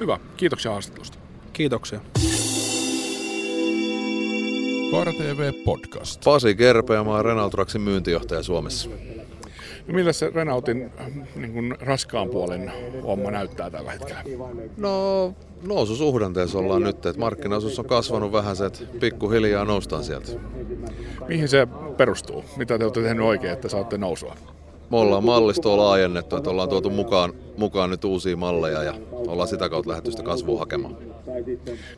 Hyvä, 0.00 0.18
kiitoksia 0.36 0.70
haastattelusta. 0.70 1.18
Kiitoksia. 1.52 2.00
Kaara 4.94 5.12
TV 5.12 5.52
Podcast. 5.64 6.24
Pasi 6.24 6.54
Kerpeämaa 6.54 7.22
Renault 7.22 7.50
Trucksin 7.50 7.80
myyntijohtaja 7.80 8.42
Suomessa. 8.42 8.88
No 9.86 9.94
miltä 9.94 10.12
se 10.12 10.30
Renaultin 10.34 10.92
niin 11.36 11.52
kuin 11.52 11.74
raskaan 11.80 12.28
puolen 12.28 12.72
homma 13.06 13.30
näyttää 13.30 13.70
tällä 13.70 13.90
hetkellä? 13.90 14.22
No 14.76 15.34
noususuhdanteessa 15.62 16.58
ollaan 16.58 16.82
nyt, 16.82 17.06
että 17.06 17.20
markkinaosuus 17.20 17.78
on 17.78 17.84
kasvanut 17.84 18.32
vähän 18.32 18.56
se, 18.56 18.66
että 18.66 18.80
pikkuhiljaa 19.00 19.64
noustaan 19.64 20.04
sieltä. 20.04 20.32
Mihin 21.28 21.48
se 21.48 21.68
perustuu? 21.96 22.44
Mitä 22.56 22.78
te 22.78 22.84
olette 22.84 23.02
tehneet 23.02 23.28
oikein, 23.28 23.52
että 23.52 23.68
saatte 23.68 23.98
nousua? 23.98 24.36
Me 24.90 24.96
ollaan 24.96 25.24
mallistoa 25.24 25.76
laajennettu, 25.76 26.36
että 26.36 26.50
ollaan 26.50 26.68
tuotu 26.68 26.90
mukaan, 26.90 27.32
mukaan 27.56 27.90
nyt 27.90 28.04
uusia 28.04 28.36
malleja 28.36 28.82
ja 28.82 28.94
ollaan 29.10 29.48
sitä 29.48 29.68
kautta 29.68 29.90
lähdetty 29.90 30.10
sitä 30.10 30.22
kasvua 30.22 30.58
hakemaan. 30.58 30.96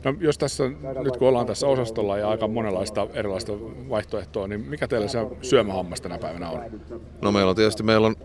No, 0.03 0.15
jos 0.19 0.37
tässä, 0.37 0.63
nyt 1.03 1.17
kun 1.17 1.27
ollaan 1.27 1.45
tässä 1.45 1.67
osastolla 1.67 2.17
ja 2.17 2.29
aika 2.29 2.47
monenlaista 2.47 3.07
erilaista 3.13 3.53
vaihtoehtoa, 3.89 4.47
niin 4.47 4.61
mikä 4.61 4.87
teillä 4.87 5.07
se 5.07 5.19
syömähammas 5.41 6.01
tänä 6.01 6.17
päivänä 6.17 6.49
on? 6.49 6.61
No 7.21 7.31
meillä 7.31 7.49
on 7.49 7.55
tietysti 7.55 7.83
meillä 7.83 8.07
on 8.07 8.15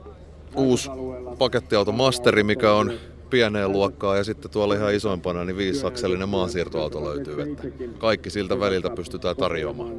uusi 0.56 0.90
pakettiauto 1.38 1.92
Masteri, 1.92 2.42
mikä 2.42 2.72
on 2.72 2.92
pieneen 3.30 3.72
luokkaan 3.72 4.18
ja 4.18 4.24
sitten 4.24 4.50
tuolla 4.50 4.74
ihan 4.74 4.94
isoimpana 4.94 5.44
niin 5.44 5.56
viisakselinen 5.56 6.28
maansiirtoauto 6.28 7.04
löytyy. 7.04 7.42
Että 7.42 7.62
kaikki 7.98 8.30
siltä 8.30 8.60
väliltä 8.60 8.90
pystytään 8.90 9.36
tarjoamaan. 9.36 9.90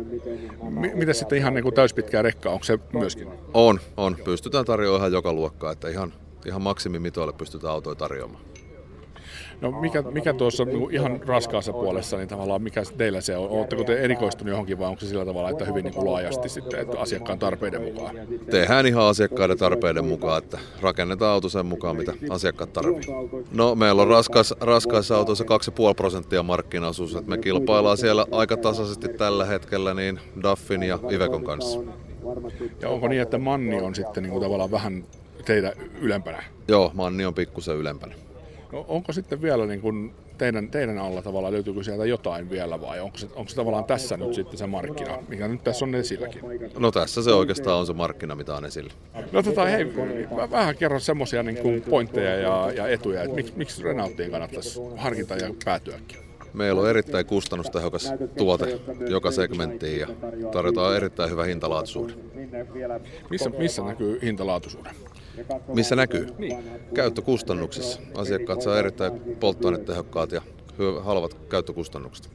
M- 0.70 0.98
miten 0.98 1.16
sitten 1.16 1.38
ihan 1.38 1.54
niin 1.54 1.64
kuin 1.64 1.76
täyspitkää 1.76 2.22
rekkaa, 2.22 2.54
onko 2.54 2.64
se 2.64 2.80
myöskin? 2.94 3.28
On, 3.54 3.80
on. 3.98 4.16
Pystytään 4.24 4.66
tarjoamaan 4.66 5.00
ihan 5.00 5.12
joka 5.12 5.34
luokkaa, 5.34 5.72
että 5.72 5.90
ihan, 5.90 6.14
ihan 6.46 6.62
maksimimitoille 6.62 7.34
pystytään 7.34 7.74
autoja 7.74 7.96
tarjoamaan. 7.96 8.44
No 9.64 9.72
mikä, 9.72 10.02
mikä 10.02 10.34
tuossa 10.34 10.66
niin 10.66 10.92
ihan 10.92 11.20
raskaassa 11.26 11.74
puolessa, 11.74 12.18
niin 12.18 12.30
tavallaan 12.30 12.62
mikä 12.62 12.84
teillä 12.98 13.22
se 13.22 13.38
on? 13.38 13.50
Oletteko 13.50 13.84
te 13.84 14.00
erikoistunut 14.00 14.52
johonkin 14.52 14.80
vai 14.80 14.88
onko 14.88 15.00
se 15.00 15.08
sillä 15.08 15.26
tavalla, 15.26 15.50
että 15.50 15.66
hyvin 15.66 15.84
niin 15.84 15.94
kuin 15.94 16.12
laajasti 16.12 16.50
sitten, 16.50 16.80
että 16.80 17.00
asiakkaan 17.00 17.40
tarpeiden 17.40 17.82
mukaan? 17.82 18.16
Tehdään 18.52 18.86
ihan 18.86 19.04
asiakkaiden 19.04 19.58
tarpeiden 19.58 20.06
mukaan, 20.06 20.44
että 20.44 20.60
rakennetaan 20.82 21.32
auto 21.32 21.50
sen 21.50 21.66
mukaan, 21.66 21.98
mitä 21.98 22.14
asiakkaat 22.30 22.74
tarvitsevat. 22.74 23.32
No 23.52 23.76
meillä 23.76 24.02
on 24.02 24.08
raskas, 24.08 24.54
raskaissa 24.62 25.18
autoissa 25.18 25.44
2,5 25.44 25.50
prosenttia 25.96 26.44
markkinaosuus, 26.44 27.16
että 27.16 27.30
me 27.30 27.38
kilpaillaan 27.38 27.98
siellä 27.98 28.26
aika 28.32 28.58
tasaisesti 28.58 29.10
tällä 29.10 29.46
hetkellä 29.46 29.94
niin 29.94 30.20
Daffin 30.44 30.84
ja 30.84 31.00
Ivekon 31.12 31.44
kanssa. 31.44 31.80
Ja 32.82 32.90
onko 32.90 33.08
niin, 33.08 33.22
että 33.22 33.38
Manni 33.38 33.82
on 33.82 33.96
sitten 33.96 34.24
niin 34.24 34.32
kuin 34.32 34.44
tavallaan 34.44 34.72
vähän 34.72 35.04
teitä 35.46 35.74
ylempänä? 36.02 36.44
Joo, 36.68 36.92
Manni 36.94 37.26
on 37.26 37.34
pikkusen 37.34 37.76
ylempänä. 37.76 38.16
No, 38.74 38.86
onko 38.88 39.14
sitten 39.14 39.42
vielä 39.42 39.66
niin 39.66 39.82
kuin 39.82 40.14
teidän, 40.38 40.70
teidän 40.70 40.98
alla 40.98 41.22
tavallaan, 41.22 41.54
löytyykö 41.54 41.84
sieltä 41.84 42.06
jotain 42.06 42.50
vielä 42.50 42.82
vai 42.82 43.00
onko 43.00 43.18
se, 43.18 43.28
onko 43.36 43.50
se 43.50 43.56
tavallaan 43.56 43.86
tässä 43.86 44.18
nyt 44.18 44.34
sitten 44.34 44.58
se 44.58 44.68
markkina, 44.68 45.18
mikä 45.28 45.48
nyt 45.48 45.64
tässä 45.64 45.86
on 45.86 45.96
esilläkin? 45.96 46.42
No 46.78 46.92
tässä 46.92 47.24
se 47.24 47.34
oikeastaan 47.34 47.80
on 47.80 47.86
se 47.86 47.94
markkina, 47.94 48.36
mitä 48.36 48.56
on 48.56 48.66
esillä. 48.66 48.94
No 49.32 49.44
tota, 49.44 49.66
hei, 49.66 49.86
mä 50.36 50.52
vähän 50.52 50.76
kerron 50.78 51.02
semmoisia 51.02 51.44
niin 51.44 51.58
kuin 51.58 51.82
pointteja 51.82 52.36
ja, 52.36 52.72
ja 52.76 52.88
etuja, 52.88 53.24
että 53.24 53.36
miksi, 53.36 53.54
miksi 53.56 53.84
Renaultiin 53.84 54.32
kannattaisi 54.32 54.82
harkita 54.98 55.36
ja 55.36 55.54
päätyäkin? 55.66 56.18
Meillä 56.54 56.82
on 56.82 56.90
erittäin 56.90 57.26
kustannustehokas 57.26 58.14
tuote 58.38 58.80
joka 59.10 59.32
segmenttiin 59.32 60.00
ja 60.00 60.08
tarjotaan 60.52 60.96
erittäin 60.96 61.30
hyvä 61.30 61.44
hintalaatuisuuden. 61.44 62.16
Missä, 63.30 63.50
missä 63.50 63.84
näkyy 63.84 64.20
hintalaatuisuuden? 64.22 64.96
Missä 65.74 65.96
näkyy? 65.96 66.28
Käyttökustannuksissa. 66.94 68.02
Asiakkaat 68.16 68.62
saa 68.62 68.80
erittäin 68.80 69.20
polttoainetehokkaat 69.40 70.32
ja 70.32 70.42
halvat 71.02 71.34
käyttökustannukset. 71.34 72.32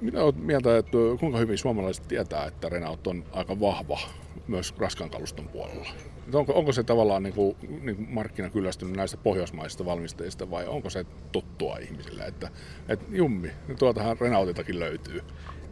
Mitä 0.00 0.24
olet 0.24 0.36
mieltä, 0.36 0.78
että 0.78 0.98
kuinka 1.20 1.38
hyvin 1.38 1.58
suomalaiset 1.58 2.08
tietää, 2.08 2.46
että 2.46 2.68
Renault 2.68 3.06
on 3.06 3.24
aika 3.32 3.60
vahva 3.60 4.00
myös 4.48 4.74
raskaan 4.78 5.10
kaluston 5.10 5.48
puolella? 5.48 5.88
Onko, 6.32 6.52
onko 6.52 6.72
se 6.72 6.82
tavallaan 6.82 7.22
niin 7.22 7.34
kuin, 7.34 7.56
niin 7.82 7.96
kuin 7.96 8.08
markkina 8.10 8.50
kyllästynyt 8.50 8.96
näistä 8.96 9.16
pohjoismaisista 9.16 9.84
valmistajista 9.84 10.50
vai 10.50 10.66
onko 10.66 10.90
se 10.90 11.06
tuttua 11.32 11.76
ihmisille, 11.76 12.24
että, 12.24 12.50
että 12.88 13.06
jummi, 13.10 13.50
tuotahan 13.78 14.16
Renaultitakin 14.20 14.80
löytyy? 14.80 15.20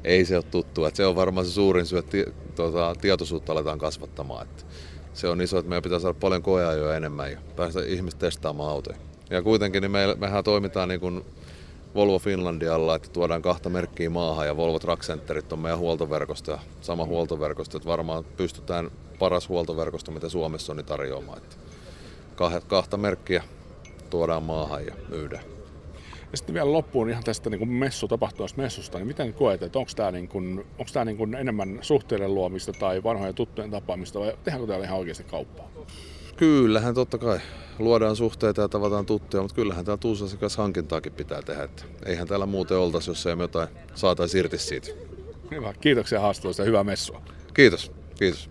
Ei 0.04 0.24
se 0.24 0.36
ole 0.36 0.44
tuttua. 0.44 0.88
Että 0.88 0.96
se 0.96 1.06
on 1.06 1.16
varmaan 1.16 1.46
se 1.46 1.52
suurin 1.52 1.86
syy, 1.86 1.98
että 1.98 2.16
tuota, 2.54 2.94
tietoisuutta 3.00 3.52
aletaan 3.52 3.78
kasvattamaan. 3.78 4.46
Että 4.46 4.64
se 5.14 5.28
on 5.28 5.40
iso, 5.40 5.58
että 5.58 5.68
meidän 5.68 5.82
pitää 5.82 5.98
saada 5.98 6.18
paljon 6.20 6.42
koeajoja 6.42 6.96
enemmän 6.96 7.32
ja 7.32 7.38
päästä 7.56 7.80
ihmiset 7.80 8.18
testaamaan 8.18 8.70
autoja. 8.70 8.98
Ja 9.30 9.42
kuitenkin 9.42 9.82
niin 9.82 9.90
me, 9.90 10.14
mehän 10.18 10.44
toimitaan 10.44 10.88
niin 10.88 11.00
kuin 11.00 11.24
Volvo 11.94 12.18
Finlandialla, 12.18 12.94
että 12.94 13.08
tuodaan 13.12 13.42
kahta 13.42 13.68
merkkiä 13.68 14.10
maahan 14.10 14.46
ja 14.46 14.56
Volvo 14.56 14.78
Truck 14.78 15.02
Centerit 15.02 15.52
on 15.52 15.58
meidän 15.58 15.78
huoltoverkosto 15.78 16.50
ja 16.50 16.58
sama 16.80 17.04
huoltoverkosto, 17.04 17.76
että 17.76 17.88
varmaan 17.88 18.24
pystytään 18.24 18.90
paras 19.18 19.48
huoltoverkosto, 19.48 20.12
mitä 20.12 20.28
Suomessa 20.28 20.72
on, 20.72 20.76
niin 20.76 20.86
tarjoamaan. 20.86 21.38
Että 21.38 21.56
kahta 22.66 22.96
merkkiä 22.96 23.42
tuodaan 24.10 24.42
maahan 24.42 24.86
ja 24.86 24.94
myydään. 25.08 25.59
Ja 26.32 26.36
sitten 26.36 26.54
vielä 26.54 26.72
loppuun 26.72 27.10
ihan 27.10 27.24
tästä 27.24 27.50
niin 27.50 27.58
kuin 27.58 27.68
messu 27.68 28.08
tapahtuneesta 28.08 28.62
messusta, 28.62 28.98
niin 28.98 29.06
miten 29.06 29.34
koet, 29.34 29.62
että 29.62 29.78
onko 29.78 29.90
tämä, 29.96 30.10
niin 30.10 30.28
kuin, 30.28 30.58
onko 30.58 30.90
tämä 30.92 31.04
niin 31.04 31.16
kuin 31.16 31.34
enemmän 31.34 31.78
suhteiden 31.82 32.34
luomista 32.34 32.72
tai 32.72 33.02
vanhojen 33.02 33.34
tuttujen 33.34 33.70
tapaamista 33.70 34.20
vai 34.20 34.36
tehdäänkö 34.44 34.66
täällä 34.66 34.86
ihan 34.86 34.98
oikeasti 34.98 35.24
kauppaa? 35.24 35.70
Kyllähän 36.36 36.94
totta 36.94 37.18
kai. 37.18 37.38
Luodaan 37.78 38.16
suhteita 38.16 38.62
ja 38.62 38.68
tavataan 38.68 39.06
tuttuja, 39.06 39.42
mutta 39.42 39.54
kyllähän 39.54 39.84
täällä 39.84 40.00
tuusasiakas 40.00 40.56
hankintaakin 40.56 41.12
pitää 41.12 41.42
tehdä. 41.42 41.62
Että 41.62 41.82
eihän 42.06 42.28
täällä 42.28 42.46
muuten 42.46 42.76
oltaisi, 42.76 43.10
jos 43.10 43.26
ei 43.26 43.36
me 43.36 43.42
jotain 43.42 43.68
saataisi 43.94 44.38
irti 44.38 44.58
siitä. 44.58 44.88
Hyvä. 45.50 45.74
Kiitoksia 45.80 46.20
haastattelusta 46.20 46.62
ja 46.62 46.66
hyvää 46.66 46.84
messua. 46.84 47.22
Kiitos. 47.54 47.92
Kiitos. 48.18 48.50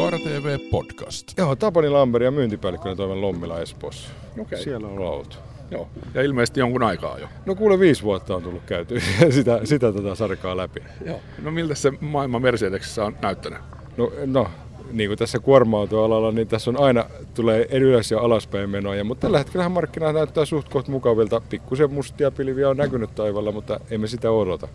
Kaara 0.00 0.18
TV 0.18 0.58
Podcast. 0.70 1.38
Joo, 1.38 1.56
Tapani 1.56 1.88
Lamberi 1.88 2.24
ja 2.24 2.30
myyntipäällikkönä 2.30 2.96
toivon 2.96 3.20
Lommila 3.20 3.60
Espoossa. 3.60 4.08
Okei. 4.38 4.62
Siellä 4.62 4.88
on 4.88 4.98
oltu. 4.98 5.36
Joo. 5.70 5.88
Ja 6.14 6.22
ilmeisesti 6.22 6.60
jonkun 6.60 6.82
aikaa 6.82 7.18
jo. 7.18 7.28
No 7.46 7.54
kuule 7.54 7.78
viisi 7.78 8.02
vuotta 8.02 8.36
on 8.36 8.42
tullut 8.42 8.62
käyty 8.66 9.00
sitä, 9.30 9.60
sitä 9.64 9.92
tota 9.92 10.14
sarkaa 10.14 10.56
läpi. 10.56 10.82
Joo. 11.06 11.20
No 11.42 11.50
miltä 11.50 11.74
se 11.74 11.92
maailma 12.00 12.38
Mercedesissä 12.38 13.04
on 13.04 13.16
näyttänyt? 13.22 13.58
No, 13.96 14.12
no 14.26 14.46
niin 14.92 15.10
kuin 15.10 15.18
tässä 15.18 15.38
kuorma-autoalalla, 15.38 16.32
niin 16.32 16.48
tässä 16.48 16.70
on 16.70 16.80
aina 16.80 17.04
tulee 17.34 17.68
ylös 17.72 18.10
ja 18.10 18.20
alaspäin 18.20 18.70
menoja, 18.70 19.04
mutta 19.04 19.20
tällä 19.20 19.38
hetkellä 19.38 19.68
markkinat 19.68 20.14
näyttää 20.14 20.44
suht 20.44 20.68
koht 20.68 20.88
mukavilta. 20.88 21.42
Pikkusen 21.50 21.92
mustia 21.92 22.30
pilviä 22.30 22.68
on 22.68 22.76
näkynyt 22.76 23.14
taivalla, 23.14 23.52
mutta 23.52 23.80
emme 23.90 24.06
sitä 24.06 24.30
odota. 24.30 24.68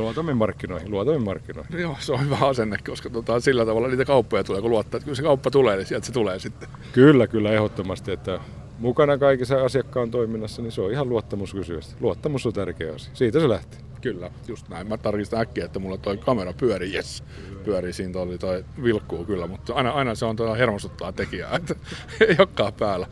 Luotamme 0.00 0.34
markkinoihin, 0.34 0.90
luotamme 0.90 1.18
markkinoihin. 1.20 1.80
Joo, 1.80 1.96
se 1.98 2.12
on 2.12 2.24
hyvä 2.24 2.36
asenne, 2.40 2.78
koska 2.88 3.10
tota, 3.10 3.40
sillä 3.40 3.66
tavalla 3.66 3.88
niitä 3.88 4.04
kauppoja 4.04 4.44
tulee, 4.44 4.60
kun 4.60 4.70
luottaa, 4.70 4.98
että 4.98 5.04
kyllä 5.04 5.16
se 5.16 5.22
kauppa 5.22 5.50
tulee, 5.50 5.76
niin 5.76 5.86
sieltä 5.86 6.06
se 6.06 6.12
tulee 6.12 6.38
sitten. 6.38 6.68
Kyllä, 6.92 7.26
kyllä, 7.26 7.52
ehdottomasti, 7.52 8.12
että 8.12 8.40
mukana 8.78 9.18
kaikissa 9.18 9.64
asiakkaan 9.64 10.10
toiminnassa, 10.10 10.62
niin 10.62 10.72
se 10.72 10.80
on 10.80 10.92
ihan 10.92 11.08
luottamuskysymys. 11.08 11.96
Luottamus 12.00 12.46
on 12.46 12.52
tärkeä 12.52 12.94
asia. 12.94 13.10
Siitä 13.14 13.40
se 13.40 13.48
lähtee. 13.48 13.86
Kyllä, 14.00 14.30
just 14.48 14.68
näin. 14.68 14.86
Mä 14.86 14.96
tarkistan 14.96 15.40
äkkiä, 15.40 15.64
että 15.64 15.78
mulla 15.78 15.96
toi 15.96 16.16
kamera 16.16 16.52
pyörii, 16.52 16.92
jes. 16.92 17.24
Pyörii 17.64 17.92
siinä 17.92 18.12
toi, 18.12 18.38
toi 18.38 18.64
vilkkuu 18.82 19.24
kyllä, 19.24 19.46
mutta 19.46 19.74
aina, 19.74 19.90
aina 19.90 20.14
se 20.14 20.24
on 20.24 20.36
tuota 20.36 20.54
hermostuttaa 20.54 21.12
tekijää, 21.12 21.56
että 21.56 21.74
ei 22.28 22.36
olekaan 22.38 22.72
päällä. 22.72 23.06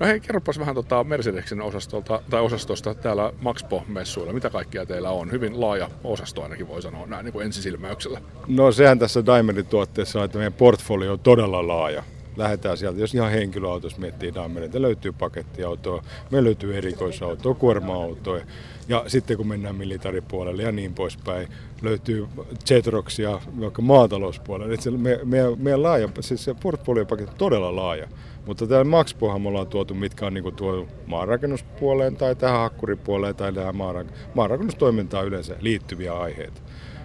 No 0.00 0.06
hei, 0.06 0.20
kerropas 0.20 0.58
vähän 0.58 0.74
tota 0.74 1.04
Mercedesin 1.04 1.60
osastolta, 1.60 2.22
tai 2.30 2.40
osastosta 2.40 2.94
täällä 2.94 3.32
Maxpo-messuilla. 3.40 4.32
Mitä 4.32 4.50
kaikkia 4.50 4.86
teillä 4.86 5.10
on? 5.10 5.32
Hyvin 5.32 5.60
laaja 5.60 5.90
osasto 6.04 6.42
ainakin 6.42 6.68
voi 6.68 6.82
sanoa 6.82 7.06
näin 7.06 7.24
niin 7.24 7.32
kuin 7.32 7.46
ensisilmäyksellä. 7.46 8.20
No 8.48 8.72
sehän 8.72 8.98
tässä 8.98 9.26
Diamondin 9.26 9.66
tuotteessa 9.66 10.18
on, 10.18 10.24
että 10.24 10.38
meidän 10.38 10.52
portfolio 10.52 11.12
on 11.12 11.20
todella 11.20 11.68
laaja 11.68 12.02
lähdetään 12.40 12.76
sieltä, 12.76 13.00
jos 13.00 13.14
ihan 13.14 13.30
henkilöautossa 13.30 14.00
miettii 14.00 14.34
Daimerilta, 14.34 14.82
löytyy 14.82 15.12
pakettiautoa, 15.12 16.02
me 16.30 16.44
löytyy 16.44 16.76
erikoisautoa, 16.76 17.54
kuorma-autoa 17.54 18.40
ja 18.88 19.04
sitten 19.06 19.36
kun 19.36 19.48
mennään 19.48 19.74
militaripuolelle 19.74 20.62
ja 20.62 20.72
niin 20.72 20.94
poispäin, 20.94 21.48
löytyy 21.82 22.26
Jetroxia 22.70 23.40
vaikka 23.60 23.82
maatalouspuolelle. 23.82 24.74
Että 24.74 24.90
me, 24.90 25.20
meidän, 25.58 25.82
laaja, 25.82 26.08
siis 26.20 26.44
se 26.44 26.54
portfoliopaketti 26.62 27.30
on 27.32 27.38
todella 27.38 27.76
laaja. 27.76 28.08
Mutta 28.46 28.66
täällä 28.66 28.84
Maxpohan 28.84 29.42
me 29.42 29.48
ollaan 29.48 29.66
tuotu, 29.66 29.94
mitkä 29.94 30.26
on 30.26 30.34
niin 30.34 30.54
tuotu 30.56 30.88
maanrakennuspuoleen 31.06 32.16
tai 32.16 32.36
tähän 32.36 32.58
hakkuripuoleen 32.58 33.36
tai 33.36 33.52
tähän 33.52 33.74
maanrak- 33.74 34.12
maanrakennustoimintaan 34.34 35.26
yleensä 35.26 35.56
liittyviä 35.60 36.18
aiheita. 36.18 36.60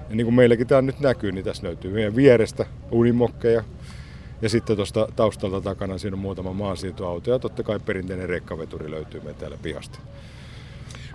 Ja 0.09 0.15
niin 0.15 0.25
kuin 0.25 0.35
meilläkin 0.35 0.67
tämä 0.67 0.81
nyt 0.81 0.99
näkyy, 0.99 1.31
niin 1.31 1.45
tässä 1.45 1.67
löytyy 1.67 1.91
meidän 1.91 2.15
vierestä 2.15 2.65
unimokkeja, 2.91 3.63
ja 4.45 4.49
sitten 4.49 4.75
tuosta 4.75 5.07
taustalta 5.15 5.61
takana 5.61 5.97
siinä 5.97 6.15
on 6.15 6.19
muutama 6.19 6.53
maansiirtoauto 6.53 7.31
ja 7.31 7.39
totta 7.39 7.63
kai 7.63 7.79
perinteinen 7.79 8.29
rekkaveturi 8.29 8.91
löytyy 8.91 9.19
meidän 9.19 9.35
täällä 9.35 9.57
pihasta. 9.61 9.99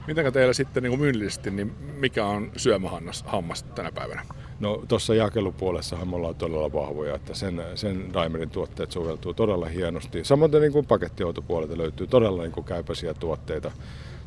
Miten 0.06 0.32
teillä 0.32 0.52
sitten 0.52 0.82
niin 0.82 0.98
myynnillisesti, 0.98 1.50
niin 1.50 1.72
mikä 1.96 2.24
on 2.24 2.52
syömähammas 2.56 3.62
tänä 3.74 3.92
päivänä? 3.92 4.22
No 4.60 4.82
tuossa 4.88 5.14
jakelupuolessahan 5.14 6.08
me 6.08 6.16
ollaan 6.16 6.34
todella 6.34 6.72
vahvoja, 6.72 7.14
että 7.14 7.34
sen, 7.34 7.62
sen 7.74 8.14
Daimerin 8.14 8.50
tuotteet 8.50 8.92
soveltuu 8.92 9.34
todella 9.34 9.66
hienosti. 9.66 10.24
Samoin 10.24 10.50
niin 10.50 10.72
kuin 10.72 10.86
pakettiautopuolelta 10.86 11.78
löytyy 11.78 12.06
todella 12.06 12.42
niin 12.42 12.52
kuin 12.52 12.64
käypäisiä 12.64 13.14
tuotteita. 13.14 13.70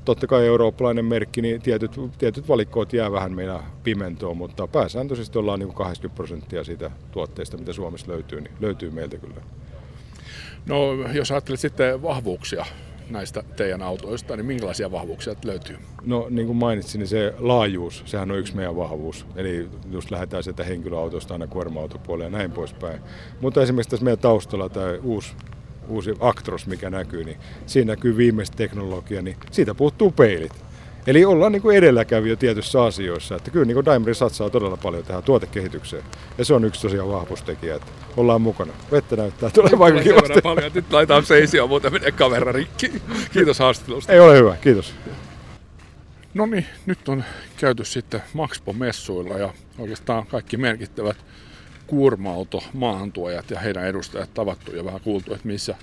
Totta 0.06 0.28
kai 0.28 0.46
eurooppalainen 0.46 1.06
merkki, 1.06 1.42
niin 1.42 1.62
tietyt, 1.62 2.00
tietyt 2.18 2.48
valikkoot 2.48 2.94
jää 2.94 3.12
vähän 3.12 3.36
meidän 3.36 3.60
pimentoon, 3.84 4.38
mutta 4.38 4.68
pääsääntöisesti 4.68 5.38
ollaan 5.38 5.60
niin 5.60 5.68
kuin 5.68 5.76
80 5.78 6.16
prosenttia 6.16 6.64
siitä 6.64 6.92
tuotteista, 7.12 7.58
mitä 7.58 7.74
Suomessa 7.74 8.12
löytyy, 8.12 8.42
niin 8.42 8.54
löytyy 8.60 8.92
meiltä 8.92 9.18
kyllä. 9.18 9.42
No 10.66 10.94
jos 11.14 11.32
ajattelet 11.32 11.60
sitten 11.60 12.02
vahvuuksia, 12.02 12.66
näistä 13.10 13.44
teidän 13.56 13.82
autoista, 13.82 14.36
niin 14.36 14.46
minkälaisia 14.46 14.92
vahvuuksia 14.92 15.36
löytyy? 15.46 15.78
No 16.06 16.28
niin 16.30 16.48
kuin 16.48 16.58
mainitsin, 16.58 17.00
niin 17.00 17.08
se 17.08 17.34
laajuus, 17.40 18.04
sehän 18.06 18.32
on 18.32 18.38
yksi 18.38 18.56
meidän 18.56 18.76
vahvuus. 18.76 19.26
Eli 19.36 19.70
just 19.92 20.12
lähdetään 20.12 20.44
sieltä 20.44 20.64
henkilöautosta 20.64 21.34
aina 21.34 21.48
kuorma-autopuolelle 21.48 22.24
ja 22.24 22.38
näin 22.38 22.52
poispäin. 22.52 23.00
Mutta 23.42 23.62
esimerkiksi 23.62 23.90
tässä 23.90 24.04
meidän 24.04 24.20
taustalla 24.20 24.70
tämä 24.70 24.88
uusi 25.04 25.36
uusi 25.88 26.14
Actros, 26.20 26.68
mikä 26.68 26.90
näkyy, 26.90 27.24
niin 27.24 27.38
siinä 27.66 27.92
näkyy 27.94 28.18
viimeistä 28.18 28.58
teknologia, 28.58 29.22
niin 29.22 29.38
siitä 29.52 29.74
puuttuu 29.74 30.12
peilit. 30.12 30.64
Eli 31.08 31.26
ollaan 31.26 31.52
niin 31.52 31.62
kuin 31.62 31.78
edelläkävijä 31.78 32.36
tietyissä 32.36 32.84
asioissa. 32.84 33.36
Että 33.36 33.52
kyllä 33.52 33.66
niin 33.66 33.76
kuin 33.76 33.86
Daimler 33.86 34.16
satsaa 34.16 34.50
todella 34.50 34.78
paljon 34.78 35.04
tähän 35.04 35.24
tuotekehitykseen. 35.24 36.04
Ja 36.38 36.46
se 36.46 36.54
on 36.54 36.66
yksi 36.66 36.82
tosiaan 36.82 37.10
vahvuustekijä, 37.10 37.76
että 37.76 37.88
ollaan 38.18 38.42
mukana. 38.42 38.74
Vettä 38.92 39.16
näyttää 39.16 39.50
tulee 39.50 39.80
vaikka 39.80 40.02
kivasti. 40.02 40.42
paljon. 40.44 40.72
Nyt 40.74 40.92
laitetaan 40.92 41.26
seisiä, 41.26 41.68
muuten 41.68 41.94
menee 41.94 42.12
kamera 42.12 42.52
rikki. 42.52 43.02
Kiitos 43.34 43.60
haastattelusta. 43.60 44.14
Ei 44.14 44.20
ole 44.20 44.38
hyvä, 44.38 44.58
kiitos. 44.62 44.94
No 46.34 46.46
niin, 46.46 46.66
nyt 46.86 47.10
on 47.10 47.24
käyty 47.58 47.86
sitten 47.86 48.22
Maxpo-messuilla 48.34 49.38
ja 49.38 49.54
oikeastaan 49.78 50.28
kaikki 50.28 50.58
merkittävät 50.58 51.18
kuorma-auto 51.88 52.64
maahantuojat 52.74 53.52
ja 53.52 53.60
heidän 53.60 53.86
edustajat 53.86 54.34
tavattu 54.34 54.76
ja 54.76 54.86
vähän 54.86 55.02
kuultu, 55.02 55.34
että 55.34 55.48
missä 55.48 55.76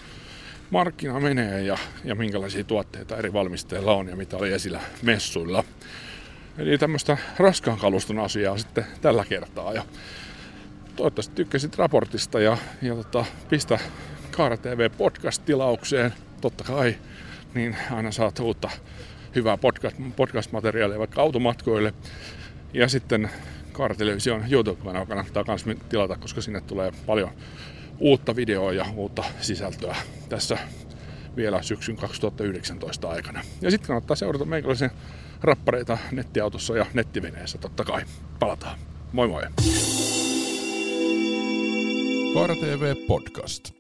markkina 0.70 1.20
menee 1.20 1.62
ja, 1.62 1.78
ja 2.04 2.14
minkälaisia 2.14 2.64
tuotteita 2.64 3.16
eri 3.16 3.32
valmisteilla 3.32 3.94
on 3.94 4.08
ja 4.08 4.16
mitä 4.16 4.36
oli 4.36 4.52
esillä 4.52 4.80
messuilla. 5.02 5.64
Eli 6.58 6.78
tämmöistä 6.78 7.18
raskaan 7.38 7.78
kaluston 7.78 8.18
asiaa 8.18 8.58
sitten 8.58 8.86
tällä 9.00 9.24
kertaa. 9.24 9.72
Ja 9.72 9.82
toivottavasti 10.96 11.34
tykkäsit 11.34 11.76
raportista 11.76 12.40
ja, 12.40 12.56
ja 12.82 12.94
tota, 12.94 13.24
pistä 13.48 13.78
Kaara 14.30 14.56
TV 14.56 14.90
podcast-tilaukseen, 14.98 16.12
totta 16.40 16.64
kai, 16.64 16.96
niin 17.54 17.76
aina 17.90 18.12
saat 18.12 18.38
uutta 18.38 18.70
hyvää 19.34 19.56
podcast, 19.56 19.96
podcast-materiaalia 20.16 20.98
vaikka 20.98 21.22
automatkoille. 21.22 21.94
Ja 22.72 22.88
sitten 22.88 23.30
Kaara 23.80 23.94
Television 23.94 24.44
YouTube-kanava 24.50 25.06
kannattaa 25.06 25.44
myös 25.46 25.64
tilata, 25.88 26.16
koska 26.16 26.40
sinne 26.40 26.60
tulee 26.60 26.92
paljon 27.06 27.30
uutta 27.98 28.36
videoa 28.36 28.72
ja 28.72 28.86
uutta 28.96 29.24
sisältöä 29.40 29.96
tässä 30.28 30.58
vielä 31.36 31.62
syksyn 31.62 31.96
2019 31.96 33.10
aikana. 33.10 33.42
Ja 33.60 33.70
sitten 33.70 33.86
kannattaa 33.86 34.16
seurata 34.16 34.44
meikäläisen 34.44 34.90
rappareita 35.40 35.98
nettiautossa 36.12 36.76
ja 36.76 36.86
nettiveneessä 36.94 37.58
totta 37.58 37.84
kai. 37.84 38.02
Palataan. 38.38 38.78
Moi 39.12 39.28
moi! 39.28 39.42
Kaara 42.34 42.54
TV 42.54 42.94
Podcast. 43.06 43.79